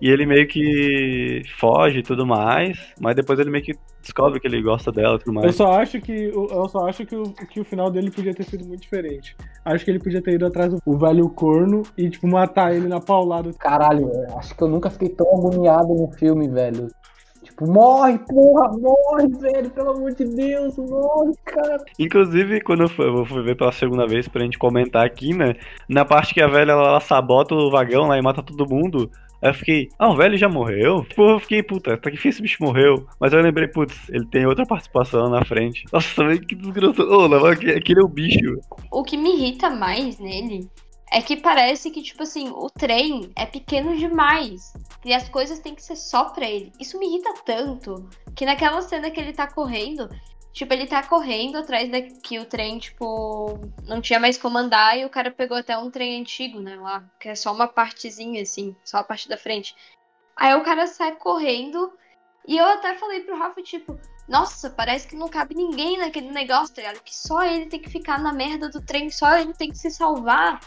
[0.01, 4.47] e ele meio que foge e tudo mais, mas depois ele meio que descobre que
[4.47, 5.47] ele gosta dela e tudo mais.
[5.47, 8.43] Eu só acho que, eu só acho que o, que o final dele podia ter
[8.43, 9.35] sido muito diferente.
[9.63, 12.99] Acho que ele podia ter ido atrás do velho corno e, tipo, matar ele na
[12.99, 13.51] paulada.
[13.53, 16.87] Caralho, acho que eu nunca fiquei tão agoniado no filme, velho.
[17.43, 21.77] Tipo, morre, porra, morre, velho, pelo amor de Deus, morre, cara.
[21.97, 25.55] Inclusive, quando eu fui, eu fui ver pela segunda vez pra gente comentar aqui, né?
[25.87, 29.09] Na parte que a velha ela, ela sabota o vagão lá e mata todo mundo.
[29.41, 31.05] Aí eu fiquei, ah, o velho já morreu?
[31.15, 33.07] Pô, eu fiquei, puta, tá difícil esse bicho morreu.
[33.19, 35.85] Mas eu lembrei, putz, ele tem outra participação na frente.
[35.91, 37.09] Nossa, que desgraçado.
[37.09, 38.59] Ô, oh, aquele é o bicho.
[38.91, 40.69] O que me irrita mais nele
[41.11, 44.73] é que parece que, tipo assim, o trem é pequeno demais.
[45.03, 46.71] E as coisas têm que ser só pra ele.
[46.79, 48.07] Isso me irrita tanto.
[48.35, 50.07] Que naquela cena que ele tá correndo,
[50.53, 54.97] tipo, ele tá correndo atrás da que o trem, tipo, não tinha mais como andar
[54.97, 57.03] e o cara pegou até um trem antigo, né, lá.
[57.19, 59.75] Que é só uma partezinha, assim, só a parte da frente.
[60.35, 61.93] Aí o cara sai correndo.
[62.47, 66.73] E eu até falei pro Rafa, tipo, nossa, parece que não cabe ninguém naquele negócio,
[66.73, 67.03] tá ligado?
[67.03, 69.91] Que só ele tem que ficar na merda do trem, só ele tem que se
[69.91, 70.59] salvar.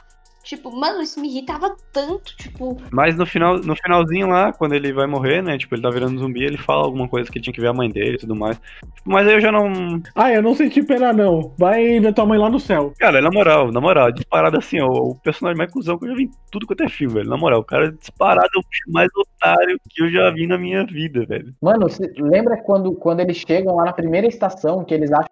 [0.43, 2.77] Tipo, mano, isso me irritava tanto, tipo.
[2.91, 5.57] Mas no final, no finalzinho lá, quando ele vai morrer, né?
[5.57, 7.73] Tipo, ele tá virando zumbi, ele fala alguma coisa que ele tinha que ver a
[7.73, 8.59] mãe dele e tudo mais.
[8.59, 10.03] Tipo, mas aí eu já não.
[10.15, 11.55] Ah, eu não senti pena, não.
[11.57, 12.93] Vai ver tua mãe lá no céu.
[12.99, 16.15] Cara, na moral, na moral, disparado assim, ó, o personagem mais cuzão que eu já
[16.17, 17.31] vi em tudo quanto é filme, velho.
[17.31, 20.59] Na moral, o cara disparado é o bicho mais otário que eu já vi na
[20.59, 21.55] minha vida, velho.
[21.63, 21.87] Mano,
[22.19, 25.31] lembra quando, quando eles chegam lá na primeira estação, que eles acham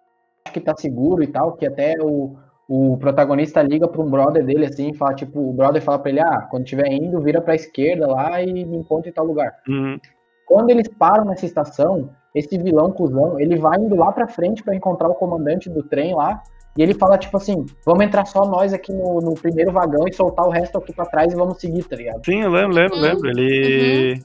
[0.53, 2.35] que tá seguro e tal, que até o
[2.73, 6.21] o protagonista liga para um brother dele assim, fala tipo, o brother fala para ele,
[6.21, 9.53] ah, quando estiver indo, vira para a esquerda lá e me encontra em tal lugar.
[9.67, 9.99] Uhum.
[10.45, 14.73] Quando eles param nessa estação, esse vilão cuzão, ele vai indo lá para frente para
[14.73, 16.41] encontrar o comandante do trem lá,
[16.77, 20.13] e ele fala tipo assim, vamos entrar só nós aqui no, no primeiro vagão e
[20.13, 22.23] soltar o resto aqui para trás e vamos seguir, tá ligado?
[22.25, 23.29] Sim, eu lembro, lembro, lembro.
[23.29, 24.21] Ele Uhum.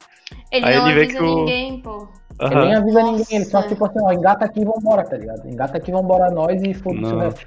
[0.52, 2.08] Ele Aí não ele vê avisa que o- ninguém, pô.
[2.40, 2.64] Ele Aham.
[2.64, 3.68] nem avisa ninguém, ele só Nossa.
[3.68, 5.48] tipo assim, ó, engata aqui e vambora, tá ligado?
[5.48, 7.46] Engata aqui e vambora nós e foda-se o resto.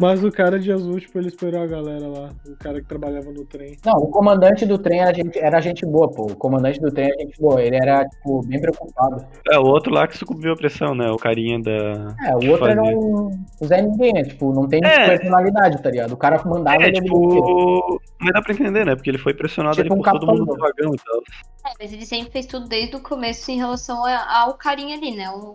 [0.00, 2.30] Mas o cara de azul, tipo, ele esperou a galera lá.
[2.48, 3.76] O cara que trabalhava no trem.
[3.84, 6.24] Não, o comandante do trem era gente, era gente boa, pô.
[6.24, 7.62] O comandante do trem era gente boa.
[7.62, 9.24] Ele era, tipo, bem preocupado.
[9.50, 11.08] É, o outro lá que sucumbiu à pressão, né?
[11.10, 12.16] O carinha da.
[12.26, 13.26] É, o outro era um
[13.60, 14.24] o Zé Ninguém, né?
[14.24, 15.10] Tipo, não tem É.
[15.16, 16.12] personalidade, tá ligado?
[16.12, 18.00] O cara mandava É, tipo.
[18.20, 18.96] Mas dá pra entender, né?
[18.96, 20.58] Porque ele foi pressionado Tipo ali um por todo mundo no né?
[20.58, 21.20] vagão e tal.
[21.66, 25.14] É, mas ele sempre fez tudo desde o começo em relação a- ao carinha ali,
[25.16, 25.30] né?
[25.30, 25.54] O-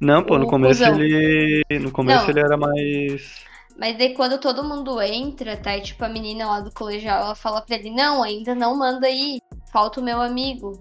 [0.00, 1.00] Não, pô, no O começo cuzão.
[1.00, 1.62] ele.
[1.80, 2.30] No começo Não.
[2.30, 3.44] ele era mais.
[3.76, 5.76] Mas daí quando todo mundo entra, tá?
[5.76, 9.06] E, tipo, a menina lá do colegial, ela fala pra ele, não, ainda não manda
[9.06, 9.40] aí.
[9.72, 10.72] Falta o meu amigo.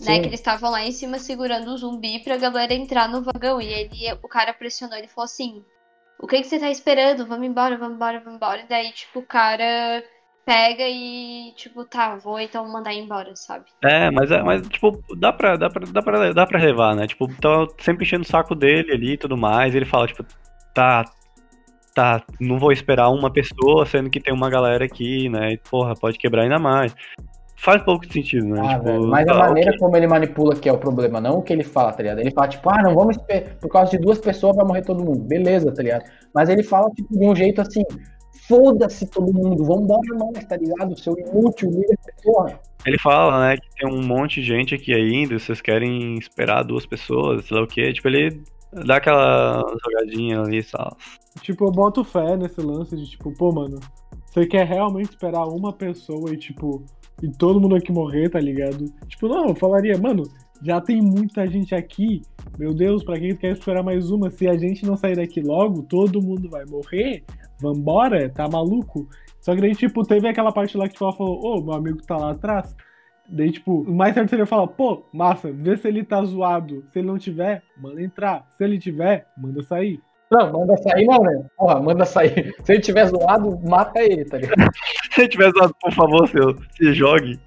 [0.00, 0.20] Né, Sim.
[0.20, 3.60] que eles estavam lá em cima segurando o zumbi pra galera entrar no vagão.
[3.60, 5.64] E ele, o cara pressionou, ele falou assim:
[6.20, 7.26] O que, que você tá esperando?
[7.26, 8.60] Vamos embora, vamos embora, vamos embora.
[8.60, 10.04] E daí, tipo, o cara
[10.46, 13.64] pega e, tipo, tá, vou então mandar embora, sabe?
[13.82, 17.08] É, mas, é, mas tipo, dá pra, dá, pra, dá, pra, dá pra levar, né?
[17.08, 19.74] Tipo, tá sempre enchendo o saco dele ali e tudo mais.
[19.74, 20.24] Ele fala, tipo,
[20.72, 21.04] tá.
[21.92, 25.52] Tá, não vou esperar uma pessoa, sendo que tem uma galera aqui, né?
[25.52, 26.94] E, porra, pode quebrar ainda mais.
[27.56, 28.60] Faz pouco de sentido, né?
[28.62, 29.78] Ah, tipo, velho, mas a tá, maneira ok.
[29.80, 32.18] como ele manipula que é o problema, não o que ele fala, tá ligado?
[32.18, 35.02] Ele fala, tipo, ah, não vamos esperar, por causa de duas pessoas vai morrer todo
[35.02, 35.24] mundo.
[35.24, 36.04] Beleza, tá ligado?
[36.34, 37.82] Mas ele fala, tipo, de um jeito assim,
[38.48, 40.98] foda-se todo mundo, vambora nós, tá ligado?
[40.98, 42.60] Seu inútil, essa porra.
[42.84, 46.86] Ele fala, né, que tem um monte de gente aqui ainda, vocês querem esperar duas
[46.86, 47.92] pessoas, sei lá o quê.
[47.92, 48.42] Tipo, ele
[48.86, 50.96] dá aquela jogadinha ali, só.
[51.40, 53.80] Tipo, eu boto fé nesse lance de, tipo, pô, mano,
[54.26, 56.84] você quer realmente esperar uma pessoa e, tipo,
[57.22, 58.84] e todo mundo aqui morrer, tá ligado?
[59.08, 60.22] Tipo, não, eu falaria, mano,
[60.62, 62.22] já tem muita gente aqui,
[62.58, 64.30] meu Deus, pra quem quer esperar mais uma?
[64.30, 67.24] Se a gente não sair daqui logo, todo mundo vai morrer,
[67.60, 69.08] vambora, tá maluco?
[69.40, 72.02] Só que daí, tipo, teve aquela parte lá que tipo, ela falou, ô, meu amigo
[72.04, 72.74] tá lá atrás.
[73.28, 76.84] Daí, tipo, o mais certo seria falar, pô, massa, vê se ele tá zoado.
[76.92, 78.46] Se ele não tiver, manda entrar.
[78.56, 80.00] Se ele tiver, manda sair.
[80.30, 81.44] Não, manda sair não, né?
[81.56, 82.54] Porra, manda sair.
[82.64, 84.56] Se ele tiver zoado, mata ele, tá ligado?
[85.14, 87.38] Se ele tiver zoado, por favor, seu, se jogue.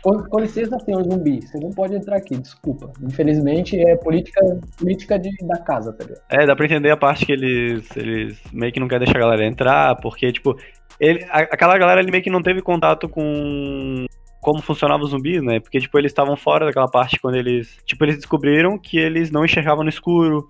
[0.00, 2.92] Com, com licença, senhor zumbi, você não pode entrar aqui, desculpa.
[3.02, 4.40] Infelizmente é política,
[4.78, 6.22] política de, da casa, tá ligado?
[6.30, 9.22] É, dá pra entender a parte que eles, eles meio que não querem deixar a
[9.22, 10.56] galera entrar, porque, tipo,
[11.00, 14.04] ele, a- aquela galera ali meio que não teve contato com
[14.40, 15.58] como funcionavam os zumbis, né?
[15.58, 17.78] Porque, tipo, eles estavam fora daquela parte quando eles.
[17.86, 20.46] Tipo, eles descobriram que eles não enxergavam no escuro.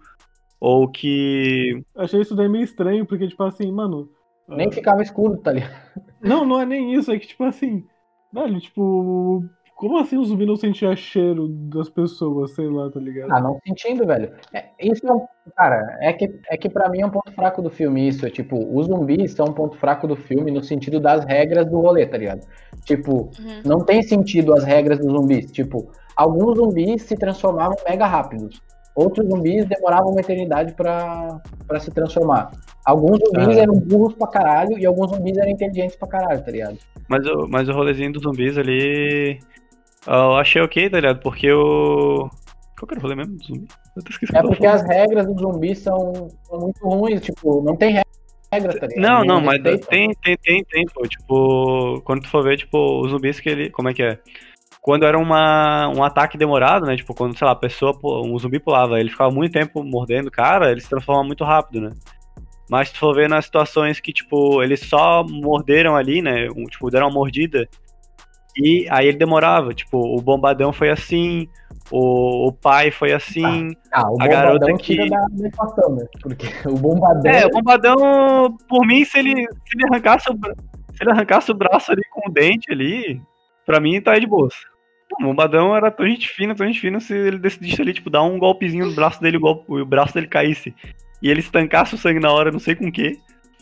[0.60, 1.82] Ou que.
[1.96, 4.08] Achei isso daí meio estranho, porque, tipo assim, mano.
[4.48, 5.72] Nem ficava escuro, tá ligado?
[6.20, 7.84] Não, não é nem isso, é que, tipo assim.
[8.32, 9.44] Velho, tipo.
[9.76, 13.32] Como assim o zumbi não sentia cheiro das pessoas, sei lá, tá ligado?
[13.32, 14.32] Ah, não sentindo, velho.
[14.52, 15.26] É, isso é um.
[15.56, 18.24] Cara, é que, é que pra mim é um ponto fraco do filme isso.
[18.24, 21.80] É tipo, os zumbis são um ponto fraco do filme no sentido das regras do
[21.80, 22.46] rolê, tá ligado?
[22.84, 23.62] Tipo, Uhum.
[23.64, 25.50] não tem sentido as regras dos zumbis.
[25.50, 28.62] Tipo, alguns zumbis se transformavam mega rápidos.
[28.94, 32.52] Outros zumbis demoravam uma eternidade pra, pra se transformar.
[32.84, 33.62] Alguns zumbis Ah.
[33.62, 36.78] eram burros pra caralho e alguns zumbis eram inteligentes pra caralho, tá ligado?
[37.08, 39.38] Mas o, mas o rolezinho dos zumbis ali.
[40.06, 41.20] Eu achei ok, tá ligado?
[41.20, 42.28] Porque o.
[42.78, 43.66] Qual que era o rolê mesmo do zumbi?
[43.96, 47.20] Eu até esqueci o que É porque as regras dos zumbis são, são muito ruins,
[47.22, 47.94] tipo, não tem
[48.52, 49.00] regra, tá ligado?
[49.00, 51.06] Não, não, mas tem, tem, tem, tem, pô.
[51.06, 53.70] Tipo, quando tu for ver, tipo, os zumbis que ele.
[53.70, 54.18] Como é que é?
[54.84, 56.94] Quando era uma, um ataque demorado, né?
[56.94, 60.30] Tipo, quando, sei lá, a pessoa, um zumbi pulava, ele ficava muito tempo mordendo o
[60.30, 61.90] cara, ele se transforma muito rápido, né?
[62.68, 66.48] Mas se tu for ver nas situações que, tipo, eles só morderam ali, né?
[66.54, 67.66] Um, tipo, deram uma mordida.
[68.58, 69.72] E aí ele demorava.
[69.72, 71.48] Tipo, o bombadão foi assim,
[71.90, 73.70] o, o pai foi assim.
[73.90, 76.04] Ah, o A garota que- equação, né?
[76.20, 77.32] Porque o bombadão.
[77.32, 81.54] É, o bombadão, por mim, se ele, se ele arrancasse o, se ele arrancasse o
[81.54, 83.18] braço ali com o dente ali,
[83.64, 84.26] pra mim tá de
[85.20, 88.22] O bombadão era tão gente fina, tão gente fina, se ele decidisse ali, tipo, dar
[88.22, 90.74] um golpezinho no braço dele, o, golpe- o braço dele caísse,
[91.22, 93.18] e ele estancasse o sangue na hora, não sei com o que,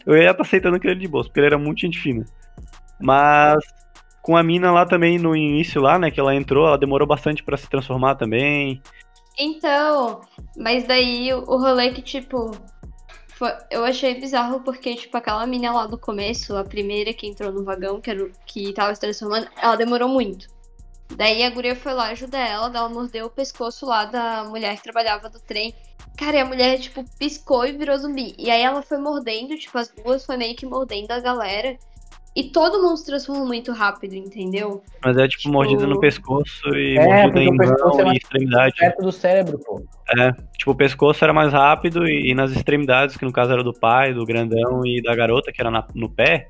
[0.07, 2.25] eu ia estar aceitando aquele de boa, porque ele era muito gente fina.
[3.01, 3.63] Mas
[4.23, 7.43] com a mina lá também no início lá, né, que ela entrou, ela demorou bastante
[7.43, 8.81] pra se transformar também.
[9.39, 10.21] Então,
[10.57, 12.53] mas daí o rolê que, tipo,
[13.29, 17.51] foi- eu achei bizarro porque, tipo, aquela mina lá do começo, a primeira que entrou
[17.51, 20.47] no vagão, que, era que tava se transformando, ela demorou muito.
[21.17, 24.77] Daí a guria foi lá ajudar ela, daí ela mordeu o pescoço lá da mulher
[24.77, 25.75] que trabalhava do trem.
[26.17, 28.35] Cara, e a mulher, tipo, piscou e virou zumbi.
[28.39, 31.77] E aí ela foi mordendo, tipo, as duas foi meio que mordendo a galera.
[32.35, 34.83] E todo mundo se transformou muito rápido, entendeu?
[35.05, 38.75] Mas é tipo, Tipo- mordida no pescoço e É, mordida em mão é e extremidade.
[38.79, 39.83] Perto do cérebro, pô.
[40.57, 43.73] Tipo, o pescoço era mais rápido e, e nas extremidades, que no caso era do
[43.75, 46.47] pai, do grandão e da garota, que era na- no pé,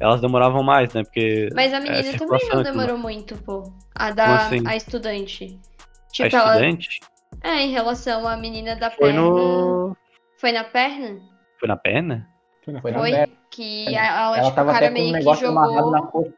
[0.00, 1.02] elas demoravam mais, né?
[1.02, 3.72] Porque Mas a menina também circulação não demorou muito, pô.
[3.94, 4.62] A Como da assim?
[4.66, 5.60] a estudante.
[5.64, 6.52] a Tipo, ela.
[6.54, 7.00] estudante
[7.42, 9.20] É, em relação à menina da foi perna.
[9.20, 9.96] no.
[10.40, 11.20] Foi na perna?
[11.58, 12.28] Foi na perna?
[12.64, 13.10] Foi na Foi na Foi?
[13.10, 13.34] perna.
[13.50, 13.94] Que É.
[13.94, 15.90] ela, ela, tipo, o cara até com um meio que jogou.
[15.90, 16.32] na coxa.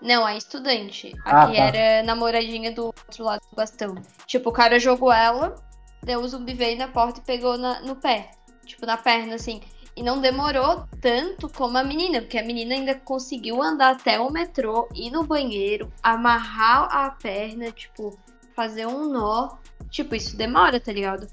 [0.00, 1.12] Não, a estudante.
[1.24, 1.62] A Ah, que tá.
[1.62, 3.94] era namoradinha do outro lado do bastão.
[4.26, 5.54] Tipo, o cara jogou ela,
[6.02, 8.30] daí o zumbi veio na porta e pegou na- no pé.
[8.66, 9.60] Tipo, na perna, assim.
[9.96, 14.30] E não demorou tanto como a menina, porque a menina ainda conseguiu andar até o
[14.30, 18.16] metrô, ir no banheiro, amarrar a perna, tipo,
[18.54, 19.56] fazer um nó.
[19.90, 21.26] Tipo, isso demora, tá ligado?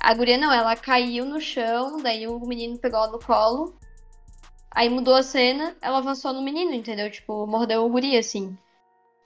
[0.00, 3.74] A guria não, ela caiu no chão, daí o menino pegou ela no colo.
[4.70, 7.10] Aí mudou a cena, ela avançou no menino, entendeu?
[7.10, 8.56] Tipo, mordeu o guri, assim.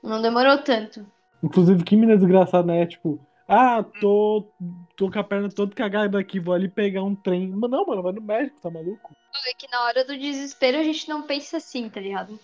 [0.02, 1.06] Não demorou tanto.
[1.42, 2.86] Inclusive, que mina desgraçada, né?
[2.86, 4.48] Tipo, ah, tô,
[5.00, 7.48] tô com a perna toda cagada aqui, vou ali pegar um trem.
[7.48, 9.16] Mas não, mano, vai no médico, tá maluco?
[9.48, 12.38] É que na hora do desespero a gente não pensa assim, tá ligado?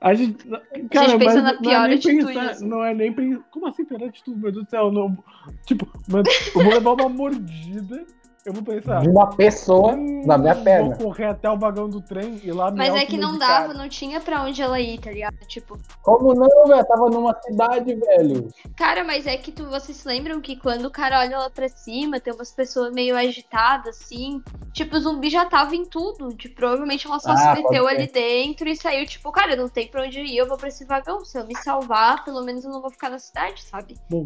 [0.00, 0.44] A gente.
[0.90, 2.50] Cara, pensa mas na não pior é nem atitude, pensar.
[2.50, 2.66] assim.
[2.66, 3.44] Não é nem pensar.
[3.52, 4.36] Como assim pior atitude?
[4.36, 5.16] Meu Deus do céu, não.
[5.64, 8.04] Tipo, eu vou levar uma mordida,
[8.44, 9.00] eu vou pensar.
[9.00, 10.96] De uma pessoa "Hum, na minha perna.
[10.96, 13.74] Vou correr até o vagão do trem e lá Mas é que não automedicar." dava,
[13.74, 15.34] não tinha pra onde ela ir, tá ligado?
[15.46, 16.84] Tipo, Como não, velho?
[16.84, 18.48] Tava numa cidade, velho.
[18.76, 21.68] cara, mas é que tu, vocês se lembram que quando o cara olha lá pra
[21.68, 24.42] cima, tem umas pessoas meio agitadas, assim.
[24.72, 26.34] Tipo, o zumbi já tava em tudo.
[26.36, 29.86] Tipo, provavelmente ela só Ah, se meteu ali dentro e saiu, tipo, cara, não tem
[29.86, 31.24] pra onde ir, eu vou pra esse vagão.
[31.24, 33.96] Se eu me salvar, pelo menos eu não vou ficar na cidade, sabe?
[34.10, 34.24] Bom,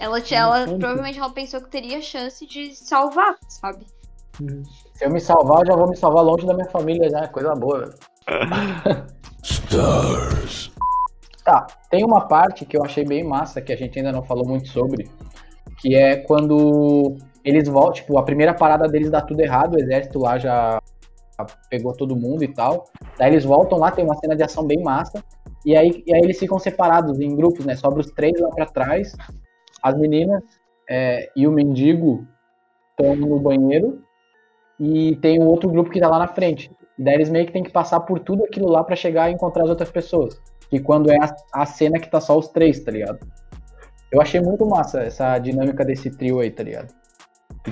[0.00, 3.84] Ela, ela provavelmente ela pensou que teria chance de salvar, sabe?
[4.40, 4.62] uhum.
[4.94, 7.28] Se eu me salvar, eu já vou me salvar longe da minha família, já.
[7.28, 7.94] Coisa boa, velho.
[11.42, 14.46] Tá, tem uma parte que eu achei bem massa, que a gente ainda não falou
[14.46, 15.10] muito sobre,
[15.78, 20.18] que é quando eles voltam, tipo, a primeira parada deles dá tudo errado, o exército
[20.18, 20.78] lá já
[21.70, 22.84] pegou todo mundo e tal.
[23.18, 25.24] Daí eles voltam lá, tem uma cena de ação bem massa,
[25.64, 27.74] e aí, e aí eles ficam separados em grupos, né?
[27.74, 29.16] Sobra os três lá pra trás,
[29.82, 30.42] as meninas
[30.88, 32.26] é, e o mendigo
[32.90, 34.02] estão no banheiro,
[34.80, 36.70] e tem o outro grupo que tá lá na frente.
[36.98, 39.34] E daí eles meio que tem que passar por tudo aquilo lá pra chegar e
[39.34, 40.40] encontrar as outras pessoas.
[40.70, 43.18] Que quando é a, a cena que tá só os três, tá ligado?
[44.10, 46.92] Eu achei muito massa essa dinâmica desse trio aí, tá ligado?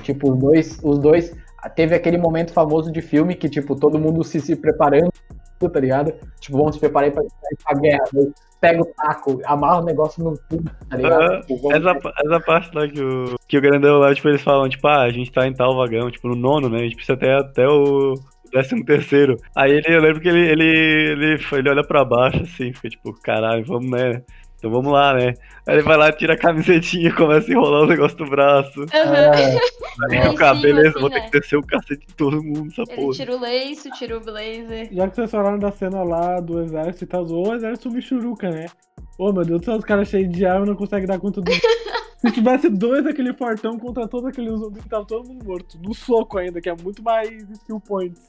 [0.01, 1.35] Tipo, os dois, os dois.
[1.75, 5.11] Teve aquele momento famoso de filme que, tipo, todo mundo se, se preparando,
[5.59, 6.13] tá ligado?
[6.39, 7.23] Tipo, vamos se preparar pra,
[7.65, 8.03] pra guerra.
[8.13, 11.45] Daí Pega o taco, amarra o negócio no tubo, tá ligado?
[11.47, 14.85] Vamos- essa, essa parte lá que o, que o grandão lá, tipo, eles falam, tipo,
[14.87, 16.79] ah, a gente tá em tal vagão, tipo, no nono, né?
[16.79, 18.15] A gente precisa até, até o
[18.51, 19.37] décimo terceiro.
[19.55, 23.13] Aí ele, eu lembro que ele, ele, ele, ele olha pra baixo, assim, fica tipo,
[23.21, 24.21] caralho, vamos, né?
[24.59, 25.33] Então vamos lá, né?
[25.65, 28.85] Aí ele vai lá, tira a camisetinha, começa a enrolar o negócio do braço.
[28.91, 31.29] É, Lá em fica, cima, beleza, assim, vou ter né?
[31.29, 33.13] que descer o cacete de todo mundo, essa Ele porra.
[33.13, 34.89] tira o lenço, tira o blazer.
[34.91, 38.65] Já que vocês falaram da cena lá do exército e tal, o exército Michuruca, né?
[39.17, 41.51] Ô meu Deus do céu, os caras cheios de arma não conseguem dar conta do.
[42.19, 45.79] Se tivesse dois daquele fortão contra todos aqueles zumbis, tava todo mundo morto.
[45.81, 48.21] No soco ainda, que é muito mais skill points.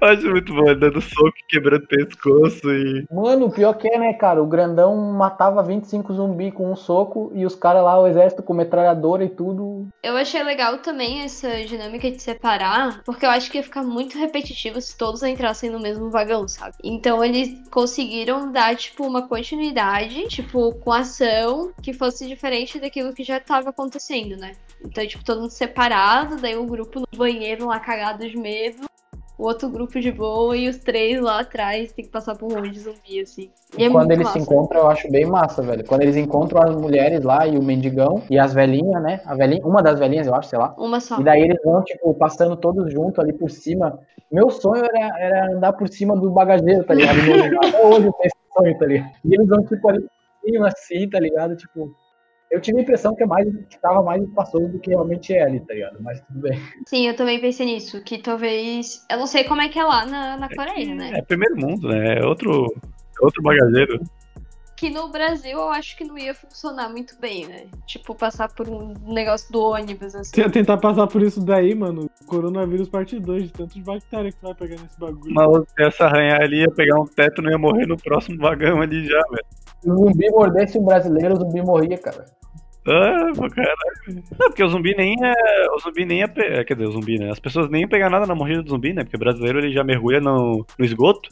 [0.00, 3.06] Eu acho muito bom, dando soco, quebrando pescoço e.
[3.10, 4.42] Mano, o pior que é, né, cara?
[4.42, 8.54] O grandão matava 25 zumbi com um soco e os caras lá, o exército com
[8.54, 9.88] metralhadora e tudo.
[10.02, 14.18] Eu achei legal também essa dinâmica de separar, porque eu acho que ia ficar muito
[14.18, 16.74] repetitivo se todos entrassem no mesmo vagão, sabe?
[16.82, 23.24] Então eles conseguiram dar, tipo, uma continuidade, tipo, com ação que fosse diferente daquilo que
[23.24, 24.52] já tava acontecendo, né?
[24.84, 28.86] Então, tipo, todo mundo separado, daí o grupo no banheiro lá cagado de medo,
[29.38, 32.56] o outro grupo de boa e os três lá atrás tem que passar por um
[32.56, 33.50] monte de zumbi, assim.
[33.76, 34.52] E é Quando eles se massa.
[34.52, 35.84] encontram, eu acho bem massa, velho.
[35.84, 39.20] Quando eles encontram as mulheres lá e o mendigão e as velhinhas, né?
[39.26, 40.74] A velhinha, uma das velhinhas, eu acho, sei lá.
[40.78, 41.20] Uma só.
[41.20, 43.98] E daí eles vão, tipo, passando todos juntos ali por cima.
[44.32, 47.18] Meu sonho era, era andar por cima do bagageiro, tá ligado?
[47.62, 49.10] Até hoje eu tenho esse sonho, tá ligado?
[49.24, 51.56] E eles vão, tipo, ali por cima, assim, tá ligado?
[51.56, 51.94] Tipo,
[52.50, 55.42] eu tive a impressão que, é mais, que tava mais espaçoso do que realmente é
[55.42, 55.98] ali, tá ligado?
[56.00, 56.60] Mas tudo bem.
[56.86, 59.04] Sim, eu também pensei nisso, que talvez.
[59.10, 61.12] Eu não sei como é que é lá na, na Coreia, né?
[61.14, 62.18] É primeiro mundo, né?
[62.18, 62.66] É outro,
[63.20, 64.00] é outro bagageiro.
[64.76, 67.66] Que no Brasil eu acho que não ia funcionar muito bem, né?
[67.86, 70.48] Tipo, passar por um negócio do ônibus, assim.
[70.50, 74.42] Tentar passar por isso daí, mano, coronavírus parte 2, de tanto de bactéria que tu
[74.42, 75.32] vai pegar nesse bagulho.
[75.32, 78.82] Mas se essa arranhar ali, ia pegar um teto, não ia morrer no próximo vagão
[78.82, 79.65] ali já, velho.
[79.80, 82.24] Se o zumbi mordesse um brasileiro, o zumbi morria, cara.
[82.88, 83.76] Ah, pô, caralho.
[84.38, 85.34] Não, porque o zumbi nem é.
[85.74, 86.28] O zumbi nem ia.
[86.28, 86.64] Pe...
[86.64, 87.30] Quer dizer, o zumbi, né?
[87.30, 89.02] As pessoas nem iam pegar nada na mordida do zumbi, né?
[89.02, 91.28] Porque o brasileiro ele já mergulha no, no esgoto.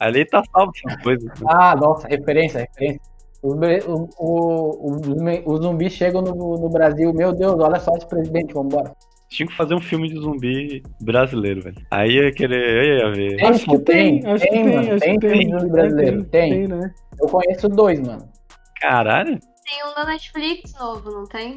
[0.00, 1.24] Ele tá salvo essas coisas.
[1.24, 1.46] né?
[1.48, 3.00] Ah, nossa, referência, referência.
[3.42, 7.92] Os, bre- o- o- o- os zumbis chegam no, no Brasil, meu Deus, olha só
[7.96, 8.92] esse presidente, vambora.
[9.28, 11.76] Tinha que fazer um filme de zumbi brasileiro, velho.
[11.90, 12.80] Aí ia querer.
[12.80, 13.36] Aí ia ver.
[13.36, 15.38] Tem, Acho que tem, tem, acho que tem, tem, mano, acho tem que tem.
[15.42, 16.50] filme zumbi brasileiro, tem.
[16.50, 16.94] Tem, né?
[17.20, 18.28] Eu conheço dois, mano.
[18.80, 19.38] Caralho.
[19.38, 21.56] Tem um da Netflix novo, não tem?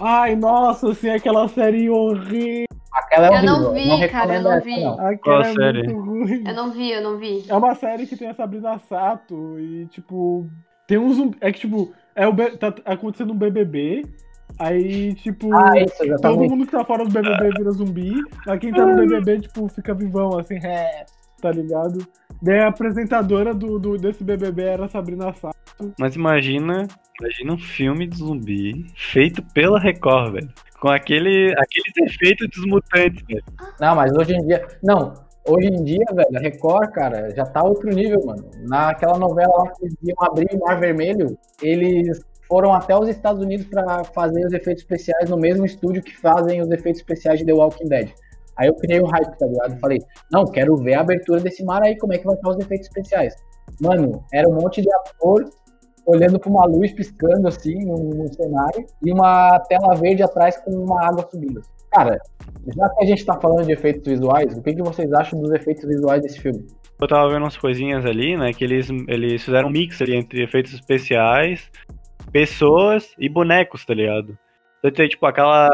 [0.00, 2.66] Ai, nossa, assim, aquela série horrível.
[2.92, 3.60] Aquela é Eu horrível.
[3.60, 4.80] não vi, não cara, eu não essa, vi.
[4.82, 4.92] não.
[4.94, 5.82] Aquela Qual é série?
[5.84, 6.44] muito ruim.
[6.46, 7.44] Eu não vi, eu não vi.
[7.48, 10.48] É uma série que tem a Sabrina Sato e, tipo,
[10.88, 11.36] tem um zumbi.
[11.40, 14.02] É que, tipo, é o B- tá acontecendo um BBB.
[14.58, 18.12] Aí, tipo, Ah, isso, todo mundo que tá fora do BBB vira zumbi.
[18.46, 21.04] Mas quem tá no BBB, tipo, fica vivão, assim, é,
[21.42, 22.06] tá ligado?
[22.42, 25.56] Daí a apresentadora do, do- desse BBB era Sabrina Sato.
[25.98, 26.86] Mas imagina.
[27.20, 30.48] Imagina um filme de zumbi feito pela Record, velho.
[30.80, 33.42] Com aquele, aqueles efeitos dos mutantes, velho.
[33.80, 34.66] Não, mas hoje em dia.
[34.82, 35.14] Não,
[35.48, 38.44] hoje em dia, velho, a Record, cara, já tá outro nível, mano.
[38.68, 43.42] Naquela novela lá que eles iam abrir o Mar Vermelho, eles foram até os Estados
[43.42, 47.46] Unidos pra fazer os efeitos especiais no mesmo estúdio que fazem os efeitos especiais de
[47.46, 48.10] The Walking Dead.
[48.56, 49.78] Aí eu criei um hype, tá ligado?
[49.80, 49.98] Falei,
[50.32, 52.86] não, quero ver a abertura desse mar aí, como é que vai estar os efeitos
[52.86, 53.34] especiais.
[53.80, 55.44] Mano, era um monte de ator
[56.06, 61.04] olhando pra uma luz piscando assim no, cenário e uma tela verde atrás com uma
[61.04, 61.60] água subindo.
[61.92, 62.18] Cara,
[62.74, 65.52] já que a gente tá falando de efeitos visuais, o que, que vocês acham dos
[65.52, 66.64] efeitos visuais desse filme?
[67.00, 68.52] Eu tava vendo umas coisinhas ali, né?
[68.52, 71.70] Que eles, eles fizeram um mix ali entre efeitos especiais,
[72.36, 74.38] pessoas e bonecos, tá ligado?
[74.78, 75.70] Então tem, tipo, aquela.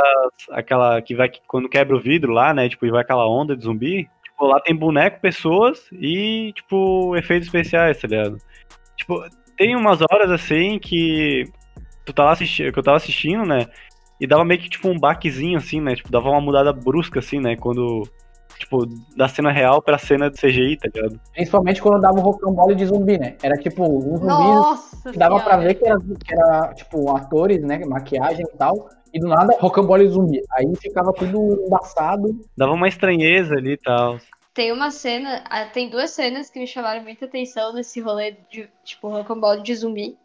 [0.52, 2.68] Aquela que vai quando quebra o vidro lá, né?
[2.68, 4.08] Tipo, e vai aquela onda de zumbi.
[4.22, 8.38] Tipo, lá tem boneco, pessoas e, tipo, efeitos especiais, tá ligado?
[8.96, 9.24] Tipo,
[9.56, 11.44] tem umas horas assim que.
[12.04, 13.66] Tu tá lá assistindo, que eu tava assistindo, né?
[14.20, 15.96] E dava meio que tipo um baquezinho, assim, né?
[15.96, 17.56] Tipo, dava uma mudada brusca, assim, né?
[17.56, 18.04] Quando.
[18.58, 18.86] Tipo,
[19.16, 21.20] da cena real pra cena de CGI, tá ligado?
[21.32, 23.36] Principalmente quando dava um rocambole de zumbi, né?
[23.42, 25.68] Era tipo um zumbi Nossa que dava pra Senhora.
[25.68, 27.80] ver que era, que era, tipo, atores, né?
[27.84, 28.88] Maquiagem e tal.
[29.12, 30.40] E do nada, rocambole de zumbi.
[30.52, 32.40] Aí ficava tudo embaçado.
[32.56, 34.18] Dava uma estranheza ali e tal.
[34.54, 38.68] Tem uma cena, ah, tem duas cenas que me chamaram muita atenção nesse rolê de,
[38.84, 40.16] tipo, rocambole de zumbi.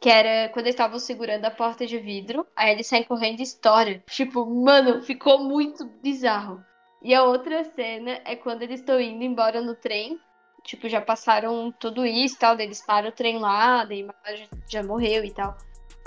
[0.00, 3.42] Que era quando eles estavam segurando a porta de vidro, aí eles saem correndo e
[3.42, 4.00] estouram.
[4.06, 6.62] Tipo, mano, ficou muito bizarro.
[7.00, 10.18] E a outra cena é quando eles estão indo embora no trem.
[10.64, 12.56] Tipo, já passaram tudo isso e tal.
[12.56, 15.56] daí Eles param o trem lá, daí já, já morreu e tal.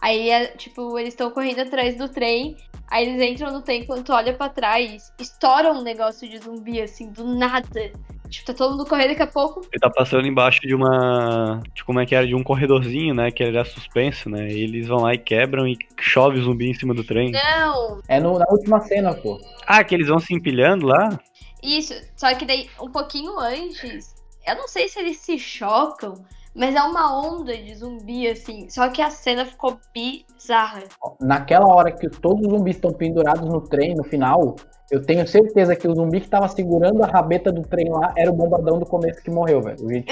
[0.01, 2.55] Aí, é, tipo, eles estão correndo atrás do trem.
[2.89, 6.81] Aí eles entram no trem, quando tu olha pra trás, estoura um negócio de zumbi,
[6.81, 7.91] assim, do nada.
[8.31, 9.59] Tipo, tá todo mundo correndo daqui a pouco.
[9.71, 11.61] Ele tá passando embaixo de uma.
[11.73, 12.25] De como é que era?
[12.25, 13.29] De um corredorzinho, né?
[13.29, 14.47] Que era suspenso, né?
[14.49, 17.29] E eles vão lá e quebram e chove zumbi em cima do trem.
[17.31, 18.01] Não!
[18.07, 19.37] É no- na última cena, pô.
[19.67, 21.19] Ah, que eles vão se empilhando lá?
[21.61, 24.15] Isso, só que daí, um pouquinho antes,
[24.47, 26.13] eu não sei se eles se chocam,
[26.53, 28.69] mas é uma onda de zumbi, assim.
[28.69, 30.83] Só que a cena ficou bizarra.
[31.19, 34.55] Naquela hora que todos os zumbis estão pendurados no trem, no final,
[34.91, 38.29] eu tenho certeza que o zumbi que tava segurando a rabeta do trem lá era
[38.29, 39.77] o bombadão do começo que morreu, velho.
[39.81, 40.11] O gente.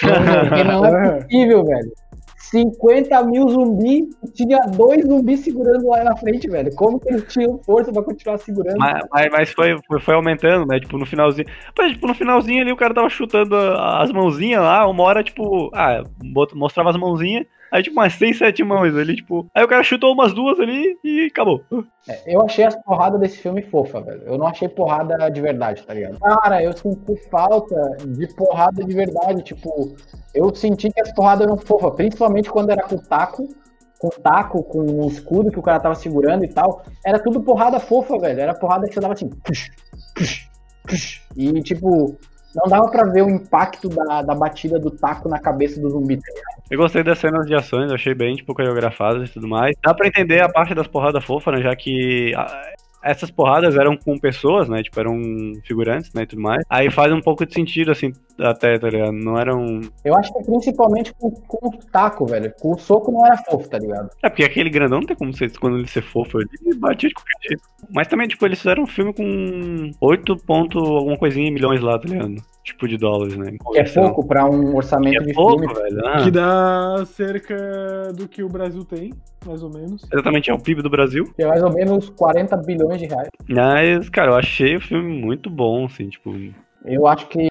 [0.00, 1.92] Porque não é possível, velho.
[2.50, 6.74] 50 mil zumbis, tinha dois zumbis segurando lá na frente, velho.
[6.74, 8.78] Como que eles tinham força pra continuar segurando?
[8.78, 10.78] Mas, mas, mas foi, foi, aumentando, né?
[10.78, 11.46] Tipo, no finalzinho.
[11.74, 15.70] Pô, tipo, no finalzinho ali o cara tava chutando as mãozinhas lá, uma hora, tipo,
[15.74, 16.02] ah,
[16.54, 19.46] mostrava as mãozinhas, aí tipo umas 6, 7 mãos ali, tipo.
[19.52, 21.60] Aí o cara chutou umas duas ali e acabou.
[22.08, 24.22] É, eu achei as porradas desse filme fofa, velho.
[24.24, 26.20] Eu não achei porrada de verdade, tá ligado?
[26.20, 29.42] Cara, eu senti falta de porrada de verdade.
[29.42, 29.92] Tipo,
[30.32, 33.48] eu senti que as porradas eram fofas, principalmente quando era com o taco,
[33.98, 36.84] com taco, com o escudo que o cara tava segurando e tal.
[37.04, 38.40] Era tudo porrada fofa, velho.
[38.40, 39.30] Era porrada que você dava assim.
[41.36, 42.16] E, tipo,
[42.54, 46.16] não dava pra ver o impacto da, da batida do taco na cabeça do zumbi.
[46.16, 46.22] tá?
[46.70, 49.76] Eu gostei das cenas de ações, achei bem, tipo, coreografadas e tudo mais.
[49.82, 51.62] Dá pra entender a parte das porradas fofas, né?
[51.62, 52.62] Já que ah,
[53.02, 54.82] essas porradas eram com pessoas, né?
[54.82, 55.20] Tipo, eram
[55.64, 56.22] figurantes, né?
[56.22, 56.64] E tudo mais.
[56.70, 59.12] Aí faz um pouco de sentido, assim, até, tá ligado?
[59.12, 59.80] Não eram.
[60.04, 62.52] Eu acho que principalmente com, com o taco, velho.
[62.60, 64.10] Com o soco não era fofo, tá ligado?
[64.22, 67.14] É, porque aquele grandão não tem como ser, quando ele ser fofo, ele batia de
[67.14, 67.62] qualquer jeito.
[67.90, 72.08] Mas também, tipo, eles fizeram um filme com 8 ponto alguma coisinha milhões lá, tá
[72.08, 72.34] ligado?
[72.62, 73.52] Tipo, de dólares, né?
[73.72, 75.74] Que é pouco pra um Que orçamento é de pouco, filme.
[75.74, 76.00] velho.
[76.06, 77.54] Ah, Que dá cerca
[78.16, 79.12] do que o Brasil tem,
[79.44, 80.02] mais ou menos.
[80.10, 81.24] Exatamente, é o PIB do Brasil.
[81.36, 83.28] Que é mais ou menos 40 bilhões de reais.
[83.48, 86.34] Mas, cara, eu achei o filme muito bom, assim, tipo.
[86.86, 87.48] Eu acho que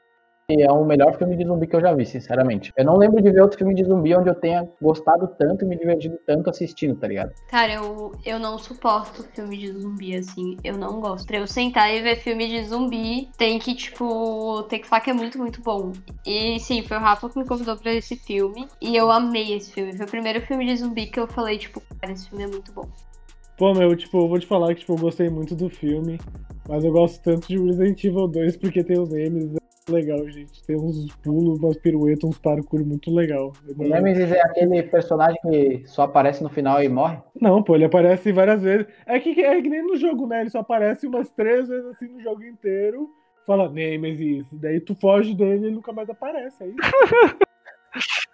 [0.62, 2.72] é o melhor filme de zumbi que eu já vi, sinceramente.
[2.78, 5.68] Eu não lembro de ver outro filme de zumbi onde eu tenha gostado tanto e
[5.68, 7.34] me divertido tanto assistindo, tá ligado?
[7.48, 10.58] Cara, eu, eu não suporto filme de zumbi, assim.
[10.64, 11.26] Eu não gosto.
[11.26, 15.10] Pra eu sentar e ver filme de zumbi, tem que, tipo, tem que falar que
[15.10, 15.92] é muito, muito bom.
[16.26, 18.68] E sim, foi o Rafa que me convidou pra esse filme.
[18.82, 19.96] E eu amei esse filme.
[19.96, 22.72] Foi o primeiro filme de zumbi que eu falei, tipo, cara, esse filme é muito
[22.72, 22.88] bom.
[23.58, 26.20] Pô, meu, tipo, eu vou te falar que tipo, eu gostei muito do filme,
[26.68, 29.46] mas eu gosto tanto de Resident Evil 2 porque tem os memes,
[29.90, 30.64] legal, gente.
[30.64, 33.54] Tem uns pulos, umas piruetas, uns parkour muito legal.
[33.78, 37.18] O Nemesis é aquele personagem que só aparece no final e morre.
[37.40, 38.88] Não, pô, ele aparece várias vezes.
[39.06, 40.42] É que, é que nem no jogo, né?
[40.42, 43.10] Ele só aparece umas três vezes assim no jogo inteiro.
[43.46, 44.46] Fala, Nemesis.
[44.54, 46.64] Daí tu foge dele e ele nunca mais aparece.
[46.64, 46.74] Aí.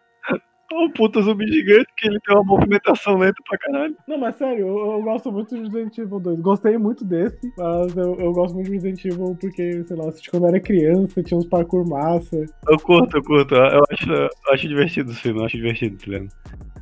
[0.71, 3.95] O puta zumbi gigante, que ele tem uma movimentação lenta pra caralho.
[4.07, 6.39] Não, mas sério, eu, eu gosto muito de Resident Evil 2.
[6.41, 10.29] Gostei muito desse, mas eu, eu gosto muito de Resident Evil porque, sei lá, assisti
[10.29, 12.45] quando eu era criança, tinha uns parkour massa.
[12.67, 13.55] Eu curto, eu curto.
[13.55, 16.29] Eu acho, eu acho divertido filme, eu acho divertido, tá ligado?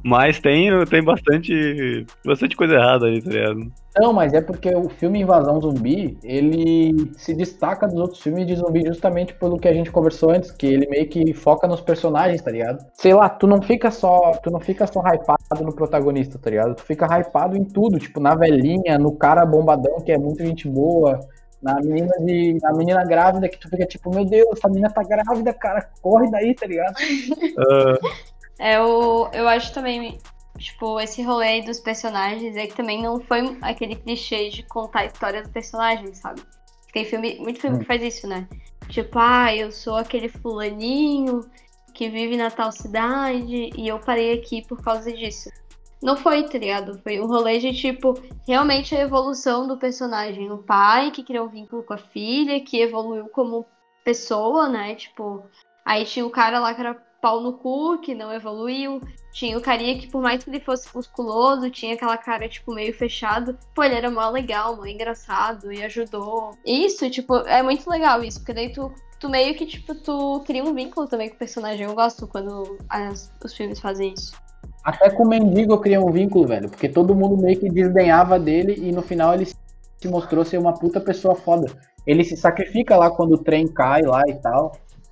[0.03, 3.71] Mas tem, tem bastante, bastante coisa errada ali, tá ligado?
[3.99, 8.55] Não, mas é porque o filme Invasão Zumbi, ele se destaca dos outros filmes de
[8.55, 12.41] zumbi justamente pelo que a gente conversou antes, que ele meio que foca nos personagens,
[12.41, 12.85] tá ligado?
[12.93, 16.75] Sei lá, tu não fica só, tu não fica só hypado no protagonista, tá ligado?
[16.75, 20.67] Tu fica hypado em tudo, tipo, na velhinha, no cara bombadão, que é muito gente
[20.67, 21.19] boa,
[21.61, 25.01] na menina de, na menina grávida que tu fica tipo, meu Deus, essa menina tá
[25.03, 26.95] grávida, cara, corre daí, tá ligado?
[27.59, 27.97] Ah,
[28.59, 30.17] É, eu, eu acho também,
[30.57, 35.05] tipo, esse rolê dos personagens é que também não foi aquele clichê de contar a
[35.05, 36.41] história do personagem, sabe?
[36.91, 38.47] Tem filme, muito filme que faz isso, né?
[38.89, 41.41] Tipo, ah, eu sou aquele fulaninho
[41.93, 45.49] que vive na tal cidade e eu parei aqui por causa disso.
[46.01, 47.01] Não foi, tá ligado?
[47.01, 48.13] Foi um rolê de, tipo,
[48.47, 50.51] realmente a evolução do personagem.
[50.51, 53.65] O pai que criou um vínculo com a filha, que evoluiu como
[54.03, 54.93] pessoa, né?
[54.95, 55.43] Tipo,
[55.83, 59.01] aí tinha o cara lá que era pau no cu, que não evoluiu.
[59.31, 62.93] Tinha o carinha que, por mais que ele fosse musculoso, tinha aquela cara, tipo, meio
[62.93, 63.57] fechado.
[63.75, 66.51] Pô, ele era mó legal, mó engraçado e ajudou.
[66.65, 70.63] Isso, tipo, é muito legal isso, porque daí tu, tu meio que, tipo, tu cria
[70.63, 71.85] um vínculo também com o personagem.
[71.85, 74.33] Eu gosto quando as- os filmes fazem isso.
[74.83, 78.39] Até com o mendigo eu criei um vínculo, velho, porque todo mundo meio que desdenhava
[78.39, 81.67] dele e no final ele se mostrou ser uma puta pessoa foda.
[82.05, 84.71] Ele se sacrifica lá quando o trem cai lá e tal.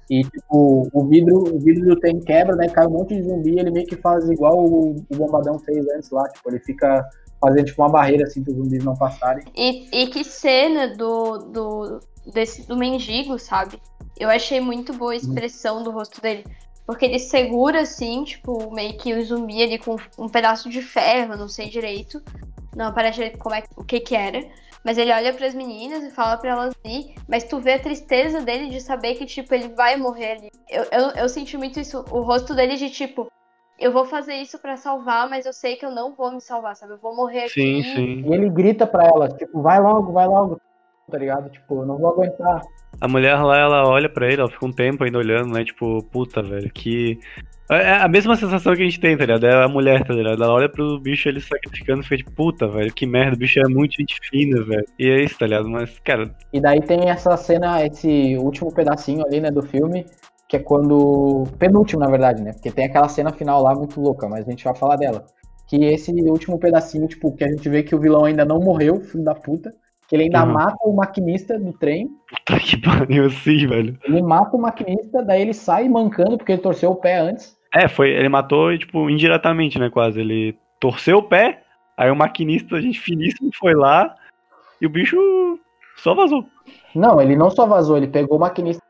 [0.10, 2.70] E tipo, o vidro, o vidro do trem quebra, né?
[2.70, 6.12] Cai um monte de zumbi, ele meio que faz igual o, o bombadão fez antes
[6.12, 7.08] lá, tipo, ele fica
[7.42, 9.44] fazendo tipo uma barreira assim para os zumbis não passarem.
[9.56, 12.00] E, e que cena do, do,
[12.34, 13.82] desse, do mendigo, sabe?
[14.18, 16.46] Eu achei muito boa a expressão do rosto dele.
[16.86, 21.36] Porque ele segura, assim, tipo, meio que o zumbi ali com um pedaço de ferro,
[21.36, 22.22] não sei direito.
[22.76, 24.40] Não aparece como é, o que que era.
[24.86, 27.16] Mas ele olha para as meninas e fala para elas ir.
[27.28, 30.50] Mas tu vê a tristeza dele de saber que, tipo, ele vai morrer ali.
[30.70, 32.06] Eu, eu, eu senti muito isso.
[32.12, 33.28] O rosto dele de, tipo,
[33.80, 36.76] eu vou fazer isso para salvar, mas eu sei que eu não vou me salvar,
[36.76, 36.94] sabe?
[36.94, 37.94] Eu vou morrer Sim, aqui.
[37.96, 38.24] sim.
[38.26, 40.62] E ele grita pra elas, tipo, vai logo, vai logo,
[41.10, 41.50] tá ligado?
[41.50, 42.62] Tipo, eu não vou aguentar.
[43.00, 45.64] A mulher lá, ela olha pra ele, ela fica um tempo ainda olhando, né?
[45.64, 47.20] Tipo, puta, velho, que.
[47.70, 49.46] É a mesma sensação que a gente tem, tá ligado?
[49.48, 50.44] É a mulher, tá ligado?
[50.44, 53.60] Ela olha pro bicho ele sacrificando e fica tipo, puta, velho, que merda, o bicho
[53.60, 54.86] é muito gente fina, velho.
[55.00, 55.68] E é isso, tá ligado?
[55.68, 60.06] Mas, cara, E daí tem essa cena, esse último pedacinho ali, né, do filme,
[60.48, 61.46] que é quando.
[61.58, 62.54] Penúltimo, na verdade, né?
[62.54, 65.26] Porque tem aquela cena final lá muito louca, mas a gente vai falar dela.
[65.68, 69.02] Que esse último pedacinho, tipo, que a gente vê que o vilão ainda não morreu,
[69.02, 69.74] filho da puta.
[70.08, 70.54] Que ele ainda Uhum.
[70.54, 72.10] mata o maquinista do trem.
[72.30, 73.98] puta que pariu assim, velho.
[74.04, 77.56] Ele mata o maquinista, daí ele sai mancando, porque ele torceu o pé antes.
[77.74, 78.10] É, foi.
[78.12, 79.90] Ele matou, tipo, indiretamente, né?
[79.90, 80.20] Quase.
[80.22, 81.64] Ele torceu o pé,
[81.98, 84.16] aí o maquinista, gente finíssimo, foi lá
[84.80, 85.18] e o bicho
[85.98, 86.46] só vazou.
[86.94, 88.84] Não, ele não só vazou, ele pegou o maquinista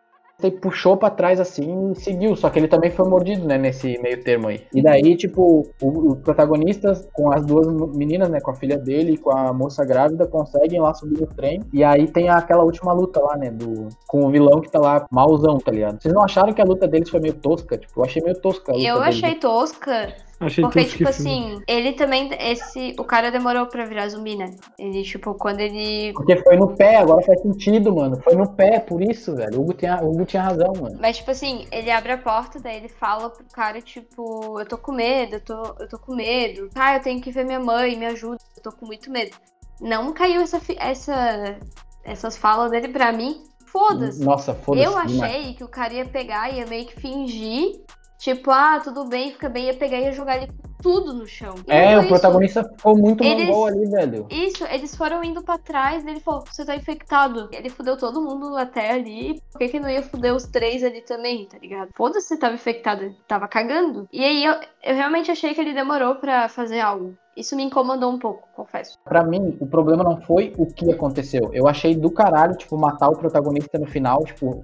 [0.44, 2.36] e puxou pra trás assim e seguiu.
[2.36, 4.62] Só que ele também foi mordido, né, nesse meio termo aí.
[4.74, 9.14] E daí, tipo, o- os protagonistas com as duas meninas, né, com a filha dele
[9.14, 11.62] e com a moça grávida, conseguem lá subir no trem.
[11.74, 15.06] E aí tem aquela última luta lá, né, do, com o vilão que tá lá
[15.12, 16.02] mauzão, tá ligado?
[16.02, 17.78] Vocês não acharam que a luta deles foi meio tosca?
[17.78, 20.14] Tipo, eu achei meio tosca a luta Eu achei tosca,
[20.46, 21.56] Achei porque, tipo filme.
[21.56, 22.30] assim, ele também.
[22.40, 22.96] Esse.
[23.00, 24.56] O cara demorou pra virar zumbi, né?
[24.78, 26.14] Ele, tipo, quando ele.
[26.14, 28.20] Porque foi no pé, agora faz sentido, mano.
[28.22, 29.60] Foi no pé, por isso, velho.
[29.60, 30.98] O Hugo tinha, o Hugo tinha razão, mano.
[31.00, 34.78] Mas, tipo assim, ele abre a porta, daí ele fala pro cara, tipo, eu tô
[34.78, 36.70] com medo, eu tô, eu tô com medo.
[36.76, 39.36] Ah, eu tenho que ver minha mãe, me ajuda, eu tô com muito medo.
[39.82, 41.58] Não caiu essa, essa,
[42.04, 43.44] essas falas dele pra mim.
[43.66, 44.24] Foda-se.
[44.24, 44.86] Nossa, foda-se.
[44.86, 45.22] Eu demais.
[45.22, 47.84] achei que o cara ia pegar e ia meio que fingir,
[48.18, 51.26] tipo, ah, tudo bem, fica bem, ia pegar e ia jogar ele com tudo no
[51.26, 51.56] chão.
[51.68, 54.28] E É, não o foi protagonista ficou muito Eles- mongol ali, velho.
[54.30, 57.50] Isso, eles foram indo pra trás, ele falou, você tá infectado.
[57.52, 61.02] Ele fudeu todo mundo até ali, por que que não ia fuder os três ali
[61.02, 61.90] também, tá ligado?
[61.96, 64.08] Foda-se se tava infectado, ele tava cagando.
[64.14, 64.54] E aí eu,
[64.84, 67.16] eu realmente achei que ele demorou pra fazer algo.
[67.36, 68.98] Isso me incomodou um pouco, confesso.
[69.04, 71.50] Pra mim, o problema não foi o que aconteceu.
[71.52, 74.64] Eu achei do caralho, tipo, matar o protagonista no final, tipo,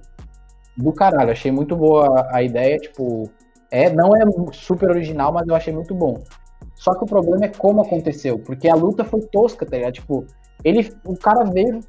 [0.77, 1.31] do caralho.
[1.31, 3.29] Achei muito boa a ideia, tipo,
[3.71, 6.21] é, não é super original, mas eu achei muito bom.
[6.75, 9.93] Só que o problema é como aconteceu, porque a luta foi tosca, tá ligado?
[9.93, 10.25] Tipo,
[10.63, 11.79] ele, o cara veio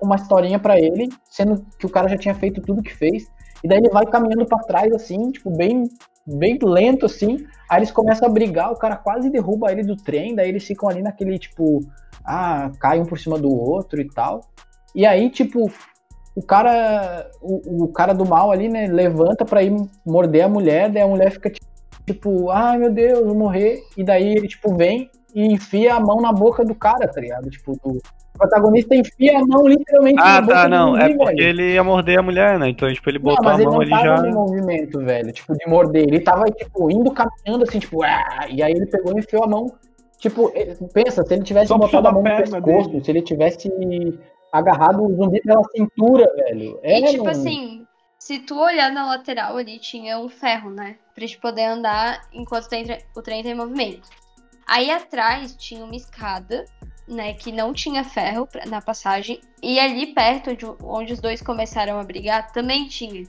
[0.00, 3.24] uma historinha pra ele, sendo que o cara já tinha feito tudo que fez,
[3.64, 5.84] e daí ele vai caminhando pra trás assim, tipo, bem
[6.26, 7.46] bem lento assim.
[7.70, 10.88] Aí eles começam a brigar, o cara quase derruba ele do trem, daí eles ficam
[10.88, 11.80] ali naquele tipo,
[12.24, 14.40] ah, cai um por cima do outro e tal.
[14.94, 15.70] E aí, tipo,
[16.36, 19.74] o cara, o, o cara do mal ali, né, levanta pra ir
[20.04, 21.50] morder a mulher, daí a mulher fica
[22.06, 23.80] tipo, ai meu Deus, vou morrer.
[23.96, 27.50] E daí ele, tipo, vem e enfia a mão na boca do cara, tá ligado?
[27.50, 27.98] Tipo, o
[28.38, 30.96] protagonista enfia a mão literalmente Ah, na boca tá, não.
[30.96, 31.48] É porque velho.
[31.48, 32.68] ele ia morder a mulher, né?
[32.68, 34.22] Então, tipo, ele Não, botou mas a ele mão não ali tava já.
[34.22, 36.02] no movimento, velho, tipo, de morder.
[36.02, 39.48] Ele tava, tipo, indo caminhando assim, tipo, ah, e aí ele pegou e enfiou a
[39.48, 39.66] mão.
[40.18, 43.04] Tipo, eh, pensa, se ele tivesse Só botado a mão no pescoço, dele.
[43.04, 43.68] se ele tivesse
[44.52, 46.78] agarrado o zumbi pela cintura, velho.
[46.82, 47.38] É, e tipo mano.
[47.38, 47.86] assim,
[48.18, 50.96] se tu olhar na lateral ali, tinha um ferro, né?
[51.14, 52.84] Pra gente poder andar enquanto tem
[53.16, 54.08] o trem tá em movimento.
[54.66, 56.64] Aí atrás tinha uma escada,
[57.06, 57.34] né?
[57.34, 59.40] Que não tinha ferro na passagem.
[59.62, 63.24] E ali perto, de onde os dois começaram a brigar, também tinha.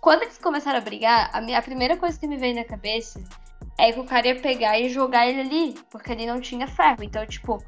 [0.00, 3.22] Quando eles começaram a brigar, a, minha, a primeira coisa que me veio na cabeça
[3.78, 7.02] é que o cara ia pegar e jogar ele ali, porque ali não tinha ferro.
[7.02, 7.62] Então, tipo,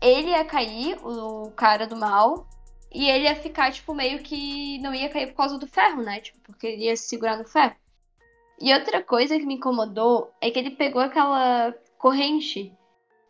[0.00, 2.46] ele ia cair, o cara do mal,
[2.92, 6.20] e ele ia ficar, tipo, meio que não ia cair por causa do ferro, né?
[6.20, 7.74] Tipo, porque ele ia se segurar no ferro.
[8.60, 12.72] E outra coisa que me incomodou é que ele pegou aquela corrente.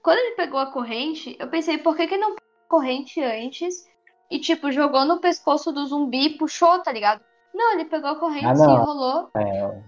[0.03, 3.87] Quando ele pegou a corrente, eu pensei, por que que não pegou a corrente antes
[4.31, 7.23] e, tipo, jogou no pescoço do zumbi e puxou, tá ligado?
[7.55, 9.31] Não, ele pegou a corrente, Ah, se enrolou.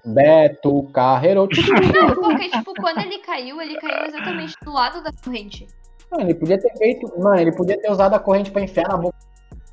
[0.04, 1.48] Beto Carreiro.
[1.92, 5.66] Não, porque, tipo, quando ele caiu, ele caiu exatamente do lado da corrente.
[6.10, 7.12] Mano, ele podia ter feito.
[7.18, 9.14] Mano, ele podia ter usado a corrente pra enfiar na boca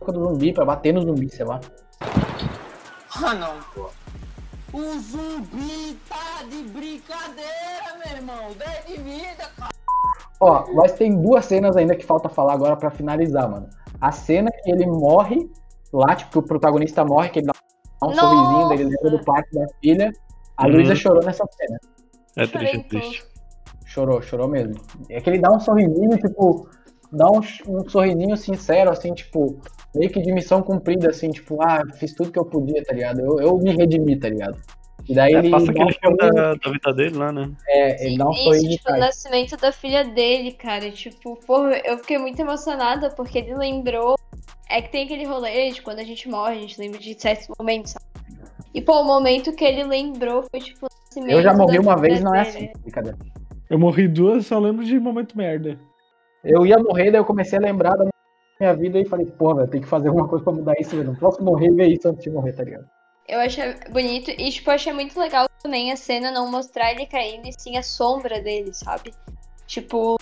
[0.08, 1.60] do zumbi, pra bater no zumbi, sei lá.
[3.16, 3.90] Ah, não, pô.
[4.74, 8.52] O zumbi tá de brincadeira, meu irmão.
[8.58, 9.72] 10 de vida, cara.
[10.40, 13.70] Ó, mas tem duas cenas ainda que falta falar agora pra finalizar, mano.
[14.02, 15.50] A cena que ele morre,
[15.94, 17.54] lá, tipo, que o protagonista morre, que ele dá
[18.04, 18.20] um Nossa!
[18.20, 20.12] sorrisinho, daí ele lembra do parque da filha.
[20.58, 20.72] A Uhum.
[20.74, 21.80] Luísa chorou nessa cena.
[22.36, 23.26] É triste, é triste.
[23.94, 24.74] Chorou, chorou mesmo.
[25.10, 26.68] É que ele dá um sorrisinho, tipo,
[27.12, 29.60] dá um, um sorrisinho sincero, assim, tipo,
[29.96, 33.20] meio que de missão cumprida, assim, tipo, ah, fiz tudo que eu podia, tá ligado?
[33.22, 34.58] Eu, eu me redimi, tá ligado?
[35.08, 37.52] E daí É, ele passa aquele filme da, da vida dele lá, né?
[37.68, 40.90] é, ele dá um Isso, sorriso tipo, o nascimento da filha dele, cara.
[40.92, 44.16] Tipo, porra, eu fiquei muito emocionada porque ele lembrou.
[44.70, 47.48] É que tem aquele rolê de quando a gente morre, a gente lembra de certos
[47.60, 48.06] momentos, sabe?
[48.74, 51.82] E, pô, o momento que ele lembrou foi, tipo, o nascimento Eu já morri da
[51.82, 52.58] uma vez, não é dele.
[52.58, 53.18] assim, brincadeira.
[53.74, 55.80] Eu morri duas, só lembro de momento merda.
[56.44, 58.08] Eu ia morrer, daí eu comecei a lembrar da
[58.60, 61.08] minha vida e falei, porra, velho, tem que fazer alguma coisa pra mudar isso, velho.
[61.08, 62.86] Não posso morrer e ver isso antes de morrer, tá ligado?
[63.28, 67.08] Eu achei bonito e, tipo, eu achei muito legal também a cena não mostrar ele
[67.08, 69.12] caindo e sim a sombra dele, sabe?
[69.66, 70.18] Tipo,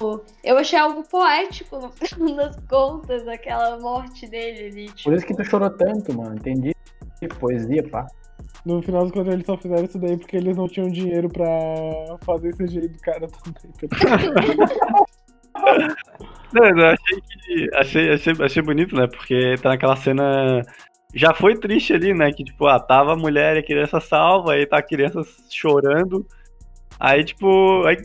[0.45, 4.86] eu achei algo poético no final das contas, aquela morte dele ali.
[4.86, 6.36] Tipo, Por isso que tu chorou tanto, mano.
[6.36, 6.72] Entendi.
[7.38, 8.08] Poesia, pá.
[8.66, 11.47] No final das contas, eles só fizeram isso daí porque eles não tinham dinheiro pra
[12.24, 13.72] fazer CGI do cara também.
[13.89, 15.05] tá
[16.53, 17.70] Não, eu achei que.
[17.76, 19.07] Achei, achei, achei bonito, né?
[19.07, 20.62] Porque tá naquela cena.
[21.14, 22.32] Já foi triste ali, né?
[22.32, 26.26] Que, tipo, ah, tava a mulher e a criança salva, aí tá a criança chorando.
[26.99, 27.97] Aí, tipo, aí,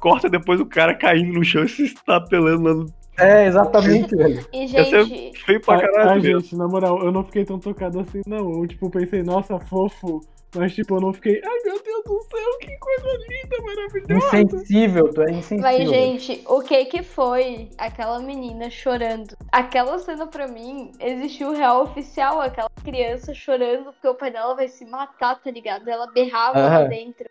[0.00, 2.97] corta depois o cara caindo no chão e se estapelando lá no.
[3.18, 4.46] É, exatamente, velho.
[4.52, 6.10] E, gente, feio pra Ah, caralho.
[6.10, 8.60] ah, gente, na moral, eu não fiquei tão tocado assim, não.
[8.60, 10.20] Eu, tipo, pensei, nossa, fofo.
[10.56, 14.38] Mas, tipo, eu não fiquei, ai meu Deus do céu, que coisa linda, maravilhosa.
[14.40, 15.62] Insensível, tu é insensível.
[15.62, 19.36] Mas, gente, o que que foi aquela menina chorando?
[19.52, 24.68] Aquela cena pra mim existiu real oficial, aquela criança chorando porque o pai dela vai
[24.68, 25.86] se matar, tá ligado?
[25.86, 27.26] Ela berrava lá dentro.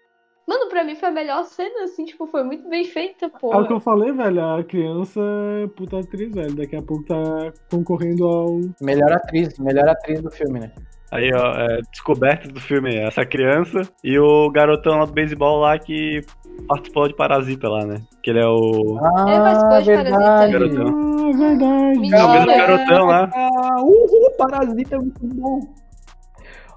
[0.47, 3.53] Mano, pra mim foi a melhor cena, assim, tipo, foi muito bem feita, pô.
[3.53, 5.19] É o que eu falei, velho, a criança
[5.63, 6.55] é puta atriz, velho.
[6.55, 8.61] Daqui a pouco tá concorrendo ao.
[8.81, 10.71] Melhor atriz, melhor atriz do filme, né?
[11.11, 15.77] Aí, ó, é, descobertas do filme, essa criança e o garotão lá do beisebol lá
[15.79, 16.21] que
[16.67, 18.01] participou de Parasita lá, né?
[18.23, 18.97] Que ele é o.
[19.27, 20.03] Ele participou Ah, de Parasita.
[20.03, 20.51] verdade.
[20.53, 20.87] Garotão.
[20.87, 22.13] Ah, verdade.
[22.15, 23.29] É o mesmo garotão lá.
[23.33, 25.59] Ah, uhul, Parasita é muito bom.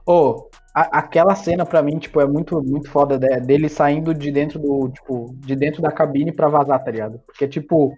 [0.06, 4.30] Ô, a- aquela cena pra mim, tipo, é muito, muito foda de- dele saindo de
[4.30, 7.20] dentro do, tipo, de dentro da cabine pra vazar, tá ligado?
[7.26, 7.94] Porque, tipo,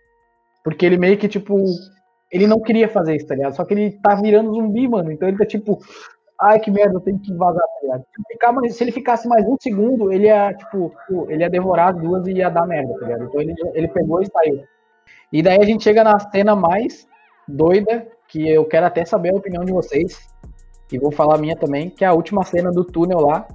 [0.64, 1.56] porque ele meio que, tipo,
[2.30, 3.54] ele não queria fazer isso, tá ligado?
[3.56, 5.12] Só que ele tá virando zumbi, mano.
[5.12, 5.78] Então ele tá, tipo,
[6.40, 8.04] ai, que merda, eu tenho que vazar, tá ligado?
[8.16, 10.92] Se, ficar se ele ficasse mais um segundo, ele ia, tipo,
[11.28, 13.24] ele ia devorar as duas e ia dar merda, tá ligado?
[13.24, 14.64] Então ele, ele pegou e saiu.
[15.32, 17.06] E daí a gente chega na cena mais
[17.48, 20.31] doida, que eu quero até saber a opinião de vocês.
[20.92, 23.46] E vou falar a minha também, que é a última cena do túnel lá,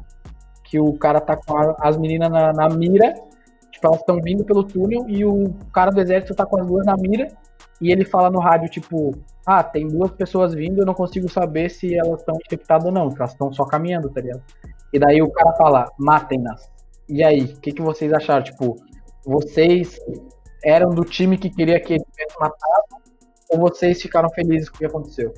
[0.63, 3.13] que o cara tá com a- as meninas na, na mira,
[3.71, 6.85] tipo, elas estão vindo pelo túnel e o cara do exército tá com as duas
[6.85, 7.27] na mira,
[7.79, 9.11] e ele fala no rádio, tipo,
[9.45, 13.13] ah, tem duas pessoas vindo, eu não consigo saber se elas estão infectadas ou não,
[13.15, 14.41] elas estão só caminhando, tá ligado?
[14.91, 16.69] E daí o cara fala, matem-nas.
[17.07, 18.43] E aí, o que, que vocês acharam?
[18.43, 18.75] Tipo,
[19.25, 19.99] vocês
[20.63, 23.03] eram do time que queria que ele tivesse matado,
[23.51, 25.33] ou vocês ficaram felizes com o que aconteceu?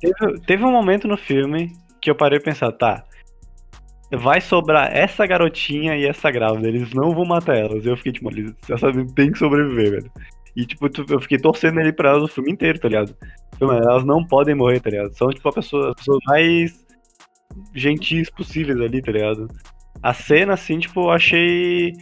[0.00, 3.04] Teve, teve um momento no filme que eu parei pra pensar, tá.
[4.12, 7.84] Vai sobrar essa garotinha e essa grávida, eles não vão matar elas.
[7.84, 10.12] Eu fiquei tipo, eles essa tem que sobreviver, velho.
[10.54, 13.14] E tipo, eu fiquei torcendo ele pra elas o filme inteiro, tá ligado?
[13.54, 15.12] Então, elas não podem morrer, tá ligado?
[15.16, 16.86] São tipo pessoa, as pessoas mais
[17.74, 19.48] gentis possíveis ali, tá ligado?
[20.02, 21.92] A cena, assim, tipo, eu achei.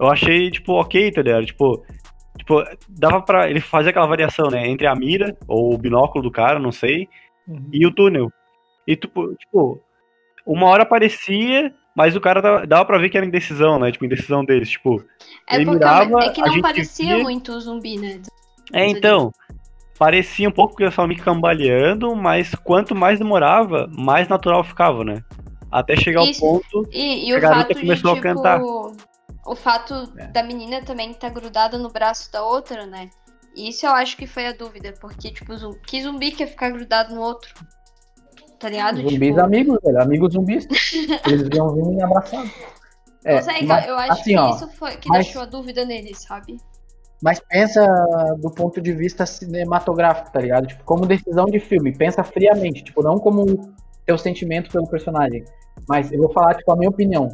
[0.00, 1.46] Eu achei, tipo, ok, tá ligado?
[1.46, 1.84] Tipo,
[2.38, 4.68] tipo, dava pra ele fazer aquela variação, né?
[4.68, 7.08] Entre a mira, ou o binóculo do cara, não sei,
[7.48, 7.68] Uhum.
[7.72, 8.30] e o túnel.
[8.86, 9.80] E tipo, tipo,
[10.44, 13.90] uma hora aparecia, mas o cara dava, dava pra ver que era indecisão, né?
[13.92, 14.70] Tipo, indecisão deles.
[14.70, 15.02] Tipo,
[15.48, 18.20] É ele porque mirava, é que a não gente parecia via- muito o zumbi, né?
[18.72, 19.32] é, então.
[19.98, 25.02] Parecia um pouco que eles estavam me cambaleando, mas quanto mais demorava, mais natural ficava,
[25.02, 25.22] né?
[25.72, 26.40] Até chegar ao Isso.
[26.40, 26.86] ponto.
[26.92, 28.60] E, e A o garota fato de, começou a tipo, cantar.
[28.60, 30.26] o fato É.
[30.26, 33.08] da menina também estar grudada no braço da outra, né?
[33.56, 37.14] Isso eu acho que foi a dúvida, porque, tipo, zum- que zumbi quer ficar grudado
[37.14, 37.52] no outro?
[38.58, 38.96] Tá ligado?
[38.98, 40.02] Zumbis tipo, amigos, velho.
[40.02, 40.66] Amigos zumbis.
[41.26, 42.50] Eles iam vir abraçados.
[43.24, 45.84] É, sei, mas, eu acho assim, que ó, isso foi que mas- deixou a dúvida
[45.84, 46.56] neles, sabe?
[47.22, 47.82] mas pensa
[48.38, 50.66] do ponto de vista cinematográfico, tá ligado?
[50.66, 51.96] Tipo, como decisão de filme.
[51.96, 55.42] Pensa friamente, tipo, não como teu sentimento pelo personagem.
[55.88, 57.28] Mas eu vou falar, tipo, a minha opinião.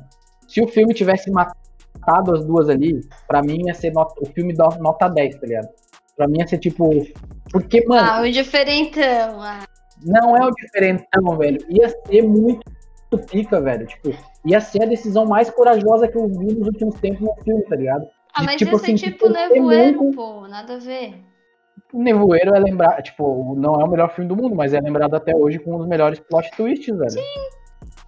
[0.47, 4.55] Se o filme tivesse matado as duas ali, pra mim ia ser not- o filme
[4.55, 5.69] nota 10, tá ligado?
[6.17, 6.91] Pra mim ia ser tipo.
[7.51, 9.41] Porque, mano, Ah, o diferentão.
[9.43, 9.65] Ah.
[10.05, 11.59] não é o diferentão, velho.
[11.69, 12.63] Ia ser muito
[13.31, 13.87] pica, velho.
[13.87, 14.11] Tipo,
[14.47, 17.77] ia ser a decisão mais corajosa que eu vi nos últimos tempos no filme, tá
[17.77, 18.07] ligado?
[18.35, 21.15] Ah, De, mas tipo ia ser assim, tipo tipo, nevoeiro, muito- pô, nada a ver.
[21.93, 25.15] O Nevoeiro é lembrar, tipo, não é o melhor filme do mundo, mas é lembrado
[25.15, 27.11] até hoje com um dos melhores plot twists, velho.
[27.11, 27.23] Então,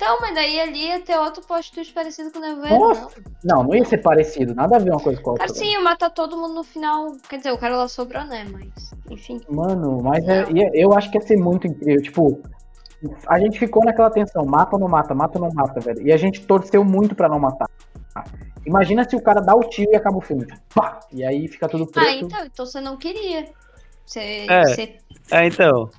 [0.05, 2.89] Então, mas daí ali ia ter outro plot twist parecido com o Nevoeiro, não?
[2.89, 3.09] Nossa!
[3.43, 5.47] Não, não ia ser parecido, nada a ver uma coisa com a outra.
[5.47, 7.13] Cara, sim, ia matar todo mundo no final.
[7.29, 8.45] Quer dizer, o cara lá sobrou, né?
[8.53, 9.41] Mas, enfim.
[9.49, 12.03] Mano, mas é- ia- eu acho que ia ser muito incrível.
[12.03, 12.43] Tipo,
[13.27, 16.07] a gente ficou naquela tensão, mata ou não mata, mata ou não mata, velho.
[16.07, 17.69] E a gente torceu muito pra não matar.
[18.67, 20.47] Imagina se o cara dá o tiro e acaba o filme.
[20.75, 21.01] Pá!
[21.13, 22.27] E aí fica tudo Ah, preto.
[22.27, 23.47] então, então você não queria.
[24.07, 24.47] Você.
[24.49, 24.65] É.
[24.65, 24.99] você
[25.31, 25.91] É, então.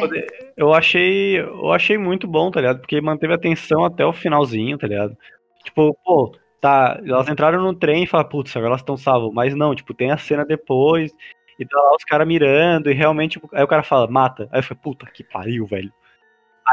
[0.00, 1.38] Pode- Eu achei.
[1.40, 2.80] Eu achei muito bom, tá ligado?
[2.80, 5.16] Porque manteve a tensão até o finalzinho, tá ligado?
[5.64, 7.00] Tipo, pô, tá.
[7.04, 9.32] Elas entraram no trem e falaram, putz, agora elas estão salvas.
[9.32, 11.12] Mas não, tipo, tem a cena depois.
[11.58, 12.90] E tá lá os caras mirando.
[12.90, 13.32] E realmente.
[13.32, 14.48] tipo, Aí o cara fala, mata.
[14.52, 15.92] Aí eu falei, puta que pariu, velho.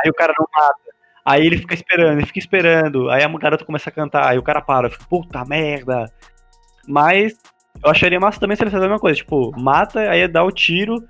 [0.04, 0.80] Aí o cara não mata.
[1.26, 3.10] Aí ele fica esperando, ele fica esperando.
[3.10, 4.28] Aí a garota começa a cantar.
[4.30, 6.06] Aí o cara para, fica, puta merda.
[6.88, 7.34] Mas
[7.84, 9.18] eu acharia massa também se ele fizesse a mesma coisa.
[9.18, 11.04] Tipo, mata, aí dá o tiro.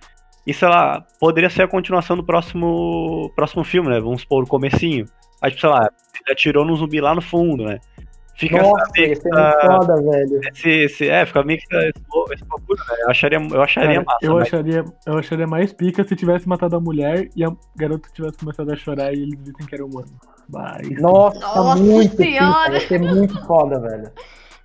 [0.46, 4.00] E sei lá, poderia ser a continuação do próximo próximo filme, né?
[4.00, 5.06] Vamos supor, o comecinho.
[5.42, 5.90] Aí, tipo, sei lá,
[6.22, 7.80] ele atirou num zumbi lá no fundo, né?
[8.38, 10.42] Fica Nossa, essa, é foda, velho.
[10.52, 11.88] esse, esse- é, fica meio que esse,
[12.34, 12.96] esse bagulho, né?
[13.04, 14.18] Eu acharia, eu acharia Cara, massa.
[14.26, 18.10] eu, mas- acharia, eu acharia mais pica se tivesse matado a mulher e a garota
[18.14, 20.08] tivesse começado a chorar e eles dissem que era humano.
[20.50, 20.90] Mas.
[21.02, 22.72] Nossa, Nossa muito Senhora!
[22.72, 24.12] pica, ia ser muito foda, velho.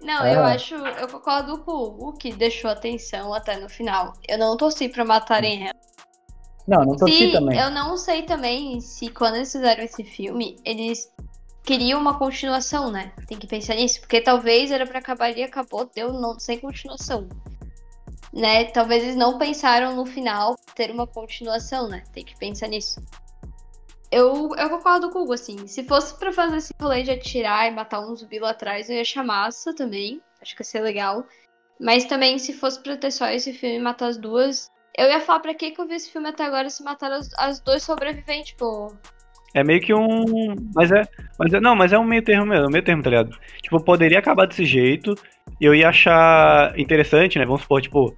[0.01, 0.35] Não, É.
[0.37, 0.75] eu acho.
[0.75, 4.13] Eu concordo com o Hugo que deixou atenção até no final.
[4.27, 5.75] Eu não torci pra matarem ela.
[6.67, 7.59] Não, não torci Se, também.
[7.59, 11.11] eu não sei também se quando eles fizeram esse filme, eles
[11.65, 13.13] queriam uma continuação, né?
[13.27, 14.01] Tem que pensar nisso.
[14.01, 17.29] Porque talvez era pra acabar e acabou, deu não, sem continuação.
[18.33, 18.67] Né?
[18.67, 22.05] Talvez eles não pensaram no final ter uma continuação, né?
[22.13, 23.03] Tem que pensar nisso.
[24.11, 25.67] Eu, eu concordo com o Hugo, assim.
[25.67, 28.97] Se fosse pra fazer esse rolê de atirar e matar um zumbi lá atrás, eu
[28.97, 30.21] ia achar massa também.
[30.43, 31.25] Acho que ia ser legal.
[31.79, 35.21] Mas também, se fosse pra ter só esse filme e matar as duas, eu ia
[35.21, 37.83] falar pra que que eu vi esse filme até agora se mataram as, as dois
[37.83, 38.93] sobreviventes, pô.
[39.55, 40.55] É meio que um.
[40.75, 41.03] Mas é.
[41.39, 43.37] Mas é, não, mas é um meio termo mesmo, meio termo, tá ligado?
[43.63, 45.15] Tipo, poderia acabar desse jeito.
[45.61, 47.45] E eu ia achar interessante, né?
[47.45, 48.15] Vamos supor, tipo,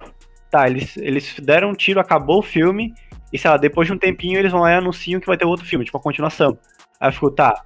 [0.51, 2.93] tá, eles, eles deram um tiro, acabou o filme.
[3.33, 5.45] E sei lá, depois de um tempinho eles vão lá e anunciam que vai ter
[5.45, 6.55] outro filme, tipo, a continuação.
[6.99, 7.63] Aí eu fico, tá,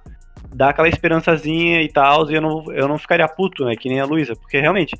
[0.54, 3.76] dá aquela esperançazinha e tal, e eu não, eu não ficaria puto, né?
[3.76, 4.34] Que nem a Luísa.
[4.34, 4.96] Porque realmente,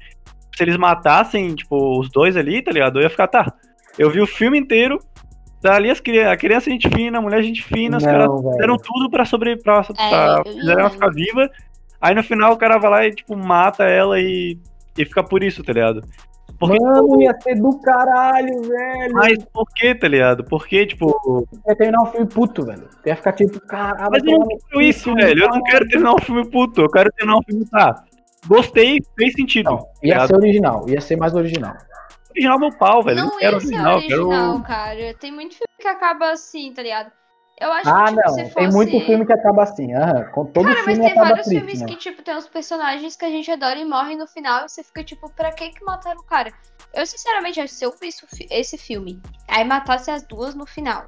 [0.54, 2.98] se eles matassem, tipo, os dois ali, tá ligado?
[2.98, 3.50] Eu ia ficar, tá.
[3.98, 5.00] Eu vi o filme inteiro.
[5.60, 8.76] Tá ali as crianças, a criança gente fina, a mulher gente fina, os caras fizeram
[8.76, 11.50] tudo pra sobre pra, pra ia, fizeram ela ficar viva.
[12.00, 14.56] Aí no final o cara vai lá e tipo mata ela e,
[14.96, 16.00] e fica por isso, tá ligado?
[16.59, 19.12] Porque, Mano, ia ser do caralho, velho.
[19.12, 20.42] mas por que, tá ligado?
[20.44, 21.46] Porque, tipo.
[21.68, 22.88] Ia terminar um filme puto, velho.
[23.06, 24.11] Ia ficar tipo, caralho.
[24.11, 25.44] Mas eu não quero isso, velho.
[25.44, 26.80] Eu não quero terminar um filme puto.
[26.80, 28.04] Eu quero terminar um filme, tá?
[28.46, 29.70] Gostei, fez sentido.
[29.70, 31.74] Não, ia tá ser original, ia ser mais original.
[32.30, 33.18] Original meu pau, velho.
[33.18, 34.62] não não quero ia ser original, original, quero.
[34.62, 35.14] cara.
[35.14, 37.11] Tem muito filme que acaba assim, tá ligado?
[37.61, 38.34] Eu acho Ah, que, tipo, não.
[38.34, 38.76] se Tem fosse...
[38.76, 39.92] muito filme que acaba assim.
[39.92, 40.24] aham.
[40.30, 41.86] Com todo Cara, mas filme tem acaba vários triste, filmes né?
[41.88, 44.82] que, tipo, tem uns personagens que a gente adora e morrem no final e você
[44.84, 46.52] fica, tipo, pra que que mataram o cara?
[46.94, 50.54] Eu, sinceramente, acho que se eu visse o fi- esse filme, aí matasse as duas
[50.54, 51.04] no final,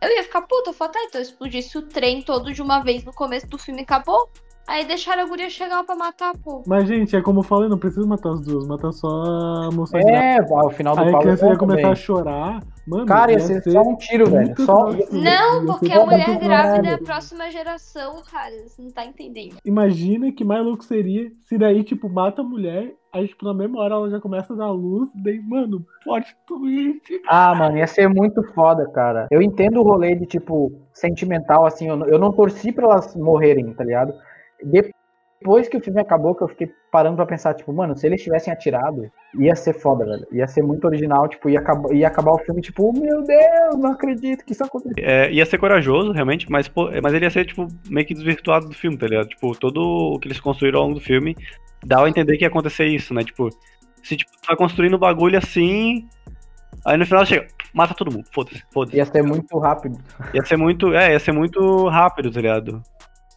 [0.00, 3.02] eu ia ficar puta, eu falei, tá, então explodisse o trem todo de uma vez
[3.04, 4.30] no começo do filme e acabou.
[4.66, 6.62] Aí deixaram a guria chegar pra matar, pô.
[6.66, 9.98] Mas, gente, é como eu falei, não precisa matar as duas, matar só a moça.
[9.98, 11.92] É, ao final do Aí a Paulo criança é ia começar também.
[11.92, 12.60] a chorar.
[12.86, 14.54] Mano, Cara, ia ser só um tiro, velho.
[14.64, 14.90] Só...
[15.12, 18.52] Não, porque ser a mulher grávida é a próxima geração, cara.
[18.66, 19.56] Você não tá entendendo.
[19.64, 23.80] Imagina que mais louco seria se daí, tipo, mata a mulher, aí, tipo, na mesma
[23.80, 27.20] hora ela já começa a dar luz, daí, mano, plot twist.
[27.28, 29.26] Ah, mano, ia ser muito foda, cara.
[29.30, 33.14] Eu entendo o rolê de, tipo, sentimental, assim, eu não, eu não torci pra elas
[33.16, 34.14] morrerem, tá ligado?
[34.62, 38.22] Depois que o filme acabou, que eu fiquei parando pra pensar, tipo, mano, se eles
[38.22, 40.26] tivessem atirado, ia ser foda, velho.
[40.32, 43.92] Ia ser muito original, tipo, ia acabar, ia acabar o filme, tipo, meu Deus, não
[43.92, 44.94] acredito que isso aconteceu.
[44.98, 48.68] É, ia ser corajoso, realmente, mas, pô, mas ele ia ser, tipo, meio que desvirtuado
[48.68, 49.28] do filme, tá ligado?
[49.28, 51.36] Tipo, todo o que eles construíram ao longo do filme
[51.84, 53.24] dá a entender que ia acontecer isso, né?
[53.24, 53.48] Tipo,
[54.02, 56.08] se tipo, tu vai construindo o bagulho assim,
[56.84, 58.96] aí no final chega, mata todo mundo, foda-se, foda-se.
[58.96, 59.98] Ia ser muito rápido.
[60.34, 62.82] Ia ser muito, é, ia ser muito rápido, tá ligado?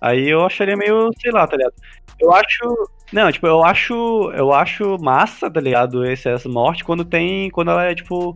[0.03, 1.73] Aí eu acharia meio, sei lá, tá ligado?
[2.19, 3.93] Eu acho, não, tipo, eu acho,
[4.35, 6.05] eu acho massa, tá ligado?
[6.05, 8.33] Esse, essa morte quando tem, quando ela é, tipo,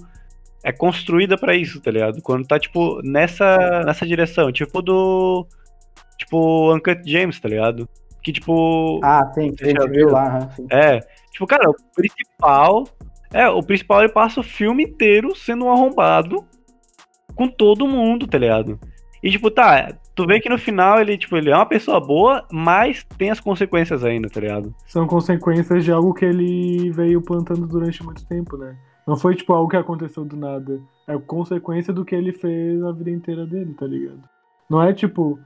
[0.63, 2.21] é construída pra isso, tá ligado?
[2.21, 5.45] Quando tá, tipo, nessa, nessa direção, tipo do,
[6.17, 7.89] tipo, Uncut James, tá ligado?
[8.23, 10.49] Que, tipo, Ah, sim, que a gente viu lá.
[10.51, 10.67] sim.
[10.71, 11.01] é,
[11.33, 12.85] tipo, cara, o principal,
[13.33, 16.45] é, o principal ele passa o filme inteiro sendo um arrombado
[17.35, 18.79] com todo mundo, tá ligado?
[19.21, 22.45] E tipo, tá, tu vê que no final ele, tipo, ele é uma pessoa boa,
[22.51, 24.73] mas tem as consequências ainda, tá ligado?
[24.85, 28.75] São consequências de algo que ele veio plantando durante muito tempo, né?
[29.07, 30.79] Não foi, tipo, algo que aconteceu do nada.
[31.07, 34.21] É consequência do que ele fez a vida inteira dele, tá ligado?
[34.69, 35.39] Não é, tipo,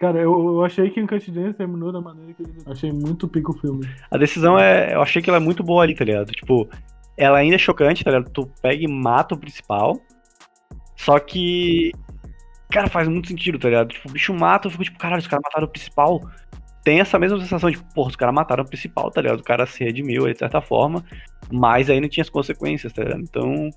[0.00, 2.54] Cara, eu, eu achei que Uncut Gems terminou da maneira que ele.
[2.64, 3.86] Achei muito pico o filme.
[4.10, 4.94] A decisão é.
[4.94, 6.32] Eu achei que ela é muito boa ali, tá ligado?
[6.32, 6.66] Tipo,
[7.18, 8.30] ela ainda é chocante, tá ligado?
[8.30, 10.00] Tu pega e mata o principal.
[10.96, 11.92] Só que.
[12.70, 13.88] Cara, faz muito sentido, tá ligado?
[13.88, 16.20] Tipo, o bicho mata, eu fico tipo, caralho, os caras mataram o principal.
[16.84, 19.40] Tem essa mesma sensação de, porra, os caras mataram o principal, tá ligado?
[19.40, 21.04] O cara se redimiu de certa forma,
[21.52, 23.22] mas aí não tinha as consequências, tá ligado?
[23.22, 23.68] Então,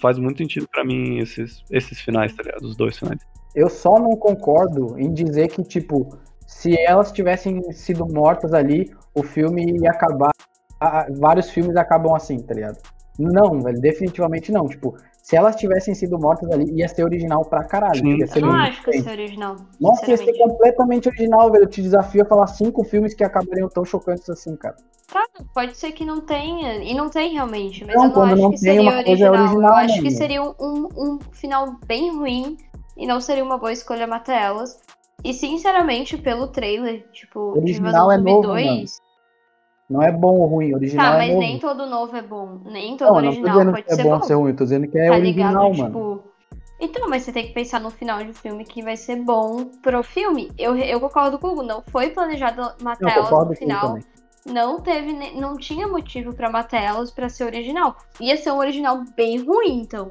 [0.00, 2.62] faz muito sentido pra mim esses, esses finais, tá ligado?
[2.62, 3.20] Os dois finais.
[3.54, 6.16] Eu só não concordo em dizer que, tipo,
[6.46, 10.30] se elas tivessem sido mortas ali, o filme ia acabar.
[11.18, 12.78] Vários filmes acabam assim, tá ligado?
[13.18, 14.66] Não, velho, definitivamente não.
[14.66, 14.96] Tipo,
[15.30, 18.00] se elas tivessem sido mortas ali, ia ser original pra caralho.
[18.00, 18.16] Sim.
[18.16, 19.56] Ia ser Eu não acho que isso é original.
[19.80, 21.62] Nossa, ia ser completamente original, velho.
[21.62, 24.74] Eu te desafio a falar cinco filmes que acabariam tão chocantes assim, cara.
[25.06, 25.24] Tá,
[25.54, 28.50] pode ser que não tenha, e não tem realmente, mas Não, eu não acho não
[28.50, 29.44] que tem, seria uma coisa é original.
[29.44, 30.16] original, Eu acho que mano.
[30.16, 32.56] seria um, um, final bem ruim
[32.96, 34.80] e não seria uma boa escolha matar elas.
[35.22, 39.00] E sinceramente, pelo trailer, tipo, Original de é Invasão Zumbi novo, 2.
[39.90, 41.40] Não é bom ou ruim, original Tá, é mas novo.
[41.40, 42.60] nem todo novo é bom.
[42.64, 44.16] Nem todo não, não original dizendo pode é ser bom, bom.
[44.16, 45.92] ou ser ruim, tô dizendo que é tá original, ligado?
[45.92, 46.16] mano.
[46.16, 46.30] Tipo.
[46.82, 50.02] Então, mas você tem que pensar no final de filme que vai ser bom pro
[50.02, 50.50] filme.
[50.56, 53.98] Eu, eu concordo com o Hugo, não foi planejado matar elas no final.
[54.46, 57.96] não teve, não tinha motivo pra matar elas pra ser original.
[58.18, 60.10] Ia ser um original bem ruim, então.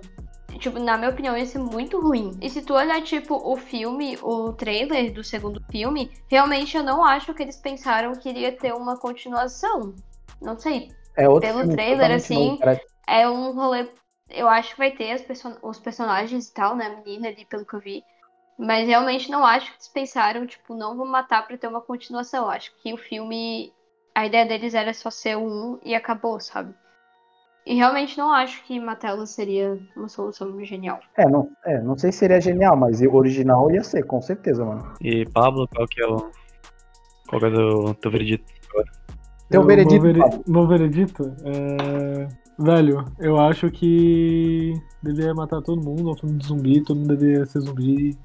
[0.58, 2.38] Tipo, na minha opinião, ia ser muito ruim.
[2.42, 7.04] E se tu olhar, tipo, o filme, o trailer do segundo filme, realmente eu não
[7.04, 9.94] acho que eles pensaram que iria ter uma continuação.
[10.42, 10.90] Não sei.
[11.16, 12.80] É outro Pelo trailer, assim, novo.
[13.08, 13.88] É um rolê.
[14.30, 16.88] Eu acho que vai ter as perso- os personagens e tal, né?
[16.88, 18.04] A menina ali, pelo que eu vi.
[18.58, 22.46] Mas realmente não acho que eles pensaram, tipo, não vou matar pra ter uma continuação.
[22.46, 23.74] Eu acho que o filme.
[24.14, 26.74] A ideia deles era só ser um e acabou, sabe?
[27.70, 31.00] E realmente não acho que matá-la seria uma solução genial.
[31.16, 34.66] É, não, é, não sei se seria genial, mas o original ia ser, com certeza,
[34.66, 34.92] mano.
[35.00, 36.32] E Pablo, qual que é o.
[37.30, 38.44] Qual que é o teu veredito?
[39.52, 42.28] Teu Eu- veredito, Meu, vere- meu veredito é.
[42.58, 47.16] Velho, eu acho que deveria matar todo mundo, é um filme de zumbi, todo mundo
[47.16, 48.18] deveria ser zumbi.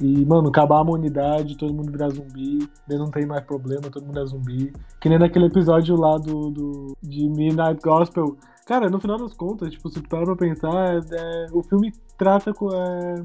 [0.00, 4.04] E, mano, acabar a humanidade, todo mundo virar zumbi, daí não tem mais problema, todo
[4.06, 4.72] mundo é zumbi.
[5.00, 8.36] Que nem naquele episódio lá do, do de Midnight Gospel.
[8.66, 12.52] Cara, no final das contas, tipo, se tu parar pra pensar, é- o filme trata
[12.52, 12.68] com.
[12.74, 13.24] é,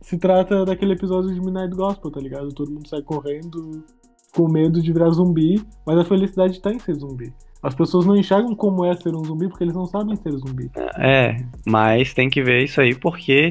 [0.00, 2.48] se trata daquele episódio de Midnight Gospel, tá ligado?
[2.54, 3.84] Todo mundo sai correndo
[4.34, 7.32] com medo de virar zumbi, mas a felicidade tá em ser zumbi.
[7.62, 10.70] As pessoas não enxergam como é ser um zumbi porque eles não sabem ser zumbi.
[10.96, 11.36] É,
[11.66, 13.50] mas tem que ver isso aí porque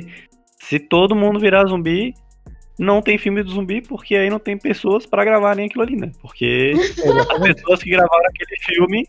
[0.59, 2.13] se todo mundo virar zumbi,
[2.79, 6.11] não tem filme do zumbi porque aí não tem pessoas pra gravarem aquilo ali, né?
[6.21, 6.71] Porque
[7.29, 9.07] as pessoas que gravaram aquele filme,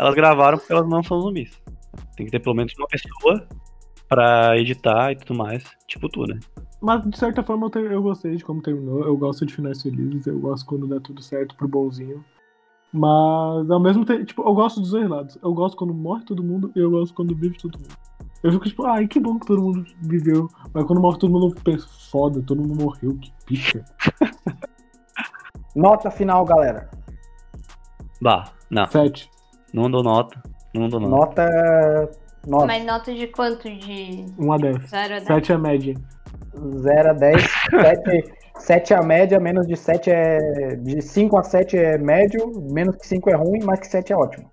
[0.00, 1.50] elas gravaram porque elas não são zumbis.
[2.16, 3.46] Tem que ter pelo menos uma pessoa
[4.08, 6.38] pra editar e tudo mais, tipo tu, né?
[6.80, 9.04] Mas de certa forma eu, te- eu gostei de como terminou.
[9.04, 12.24] Eu gosto de finais felizes, eu gosto quando dá tudo certo pro bonzinho.
[12.92, 15.38] Mas ao mesmo tempo, tipo, eu gosto dos dois lados.
[15.42, 17.94] Eu gosto quando morre todo mundo e eu gosto quando vive todo mundo.
[18.42, 20.48] Eu fico tipo, ai, que bom que todo mundo viveu.
[20.72, 23.84] Mas quando morre todo mundo, eu penso, foda, todo mundo morreu, que pica.
[25.76, 26.90] Nota final, galera.
[28.20, 29.30] Bah, não, Sete.
[29.72, 30.40] Não dou nota,
[30.74, 31.44] não dou nota.
[31.44, 32.10] Nota
[32.46, 32.66] 9.
[32.66, 33.68] Mas nota de quanto?
[33.68, 34.90] De 1 a 10.
[34.90, 35.24] 0 a 10?
[35.24, 35.94] 7 é a média.
[36.56, 37.42] 0 a 10.
[37.70, 40.38] 7, 7 é a média, menos de 7 é.
[40.76, 44.16] De 5 a 7 é médio, menos que 5 é ruim, mais que 7 é
[44.16, 44.48] ótimo.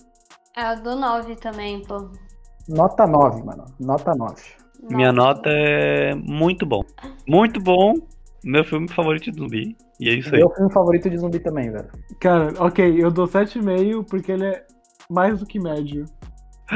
[0.56, 2.10] É, eu dou 9 também, pô.
[2.68, 3.66] Nota 9, mano.
[3.80, 4.36] Nota 9.
[4.90, 6.82] Minha nota é muito bom.
[7.28, 7.94] Muito bom.
[8.44, 9.76] Meu filme favorito de zumbi.
[10.00, 10.40] E é isso aí.
[10.40, 11.90] Meu filme favorito de zumbi também, velho.
[12.20, 14.66] Cara, ok, eu dou 7,5 porque ele é
[15.10, 16.06] mais do que médio.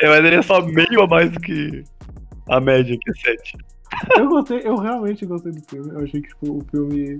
[0.00, 1.82] Eu daria só meio a mais do que
[2.48, 3.56] a média, que é 7.
[4.18, 5.90] Eu gostei, eu realmente gostei do filme.
[5.92, 7.18] Eu achei que tipo, o filme.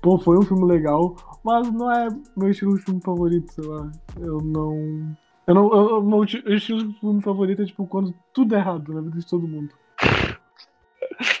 [0.00, 1.14] Pô, foi um filme legal,
[1.44, 3.90] mas não é meu estilo de filme favorito, sei lá.
[4.18, 5.14] Eu não.
[5.46, 5.72] Eu não.
[5.74, 9.00] Eu, eu- meu ti- estilo de filme favorito é tipo quando tudo é errado na
[9.02, 9.70] vida de todo mundo.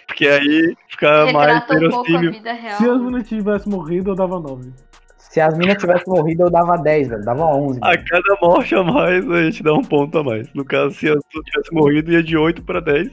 [0.06, 2.32] Porque aí fica mais um pouco a verossímil.
[2.32, 2.76] vida real.
[2.78, 4.70] Se as meninas tivessem morrido, eu dava 9.
[5.34, 7.24] Se as minas tivessem morrido, eu dava 10, velho.
[7.24, 7.80] Dava 11.
[7.82, 8.04] A velho.
[8.06, 10.48] cada morte a mais, a gente dá um ponto a mais.
[10.54, 13.10] No caso, se a sua tivesse morrido, ia de 8 pra 10.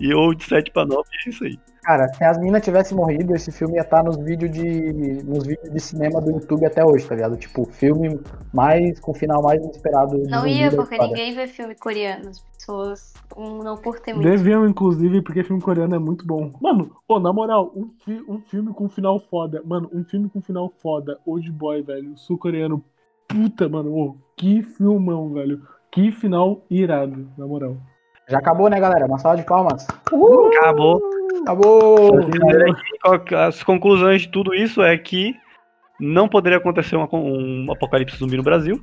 [0.00, 1.58] E ou de 7 pra 9, é isso aí.
[1.84, 5.22] Cara, se as minas tivessem morrido, esse filme ia estar nos vídeos de.
[5.24, 7.36] nos vídeos de cinema do YouTube até hoje, tá ligado?
[7.36, 8.20] Tipo, filme
[8.52, 9.00] mais.
[9.00, 10.16] com o final mais inesperado.
[10.28, 12.28] Não ia, porque ninguém vê filme coreano.
[12.30, 14.28] As pessoas não curtem muito.
[14.28, 16.52] Deviam, inclusive, porque filme coreano é muito bom.
[16.60, 19.60] Mano, ô, na moral, um, fi- um filme com final foda.
[19.64, 21.18] Mano, um filme com final foda.
[21.26, 22.16] Old Boy, velho.
[22.16, 22.80] Sul-coreano.
[23.26, 23.92] Puta, mano.
[23.92, 25.60] Ô, que filmão, velho.
[25.90, 27.76] Que final irado, na moral.
[28.28, 29.04] Já acabou, né, galera?
[29.06, 29.84] Uma salva de palmas.
[30.58, 31.00] Acabou.
[31.42, 32.10] Acabou!
[33.46, 35.34] As conclusões de tudo isso é que
[36.00, 38.82] não poderia acontecer uma- um apocalipse zumbi no Brasil.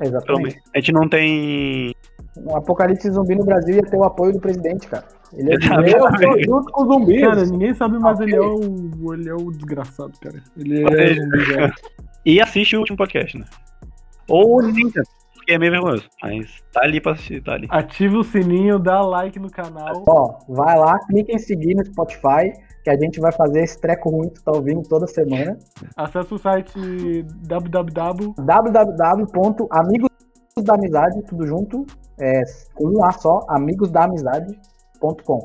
[0.00, 0.58] Exatamente.
[0.74, 1.94] A gente não tem.
[2.38, 5.04] Um apocalipse zumbi no Brasil ia ter o apoio do presidente, cara.
[5.34, 7.20] Ele tô junto com os zumbis.
[7.20, 8.26] Cara, ninguém sabe, mas Ok.
[8.26, 9.14] ele é o.
[9.14, 10.42] Ele é o desgraçado, cara.
[10.56, 11.72] Ele é ele- zumbi já.
[12.26, 13.44] E assiste o último podcast, né?
[14.28, 14.60] Ou
[15.46, 16.08] porque é meio vergonhoso.
[16.20, 17.68] Mas tá ali pra assistir, tá ali.
[17.70, 20.02] Ativa o sininho, dá like no canal.
[20.08, 24.10] Ó, vai lá, clica em seguir no Spotify, que a gente vai fazer esse treco
[24.10, 25.56] ruim que tu tá ouvindo toda semana.
[25.96, 28.34] Acesse o site www.
[28.36, 31.86] www.amigosdaamizade, tudo junto,
[32.18, 32.42] é,
[32.74, 35.38] com um A só, amigosdaamizade.com.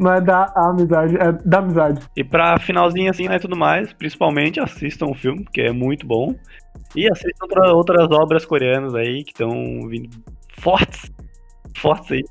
[0.00, 2.04] Não é da amizade, é da amizade.
[2.16, 6.34] E pra finalzinho assim, né, tudo mais, principalmente assistam o filme, que é muito bom.
[6.94, 9.50] E assistam outra- outras obras coreanas aí, que estão
[9.88, 10.08] vindo
[10.58, 11.10] fortes,
[11.76, 12.24] fortes aí,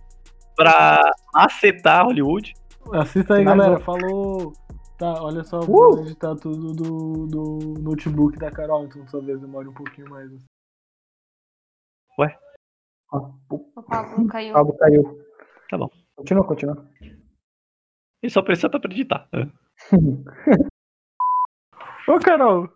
[0.56, 1.00] pra
[1.36, 2.54] acertar Hollywood.
[2.94, 3.68] Assista aí, Finalizou.
[3.80, 3.84] galera.
[3.86, 4.54] Falou.
[4.98, 5.66] Tá, olha só, Uh!
[5.66, 10.32] vou editar tudo do, do notebook da Carol, então talvez demore um pouquinho mais.
[13.12, 14.58] O Pablo caiu.
[14.58, 15.22] Algo caiu.
[15.70, 15.90] Tá bom.
[16.16, 16.90] Continua, continua.
[18.24, 19.28] E só precisa pra acreditar.
[19.32, 19.52] né?
[22.08, 22.70] Ô, Carol,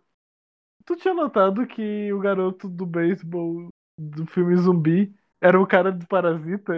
[0.89, 6.07] tu tinha notado que o garoto do beisebol do filme Zumbi era o cara do
[6.07, 6.73] Parasita?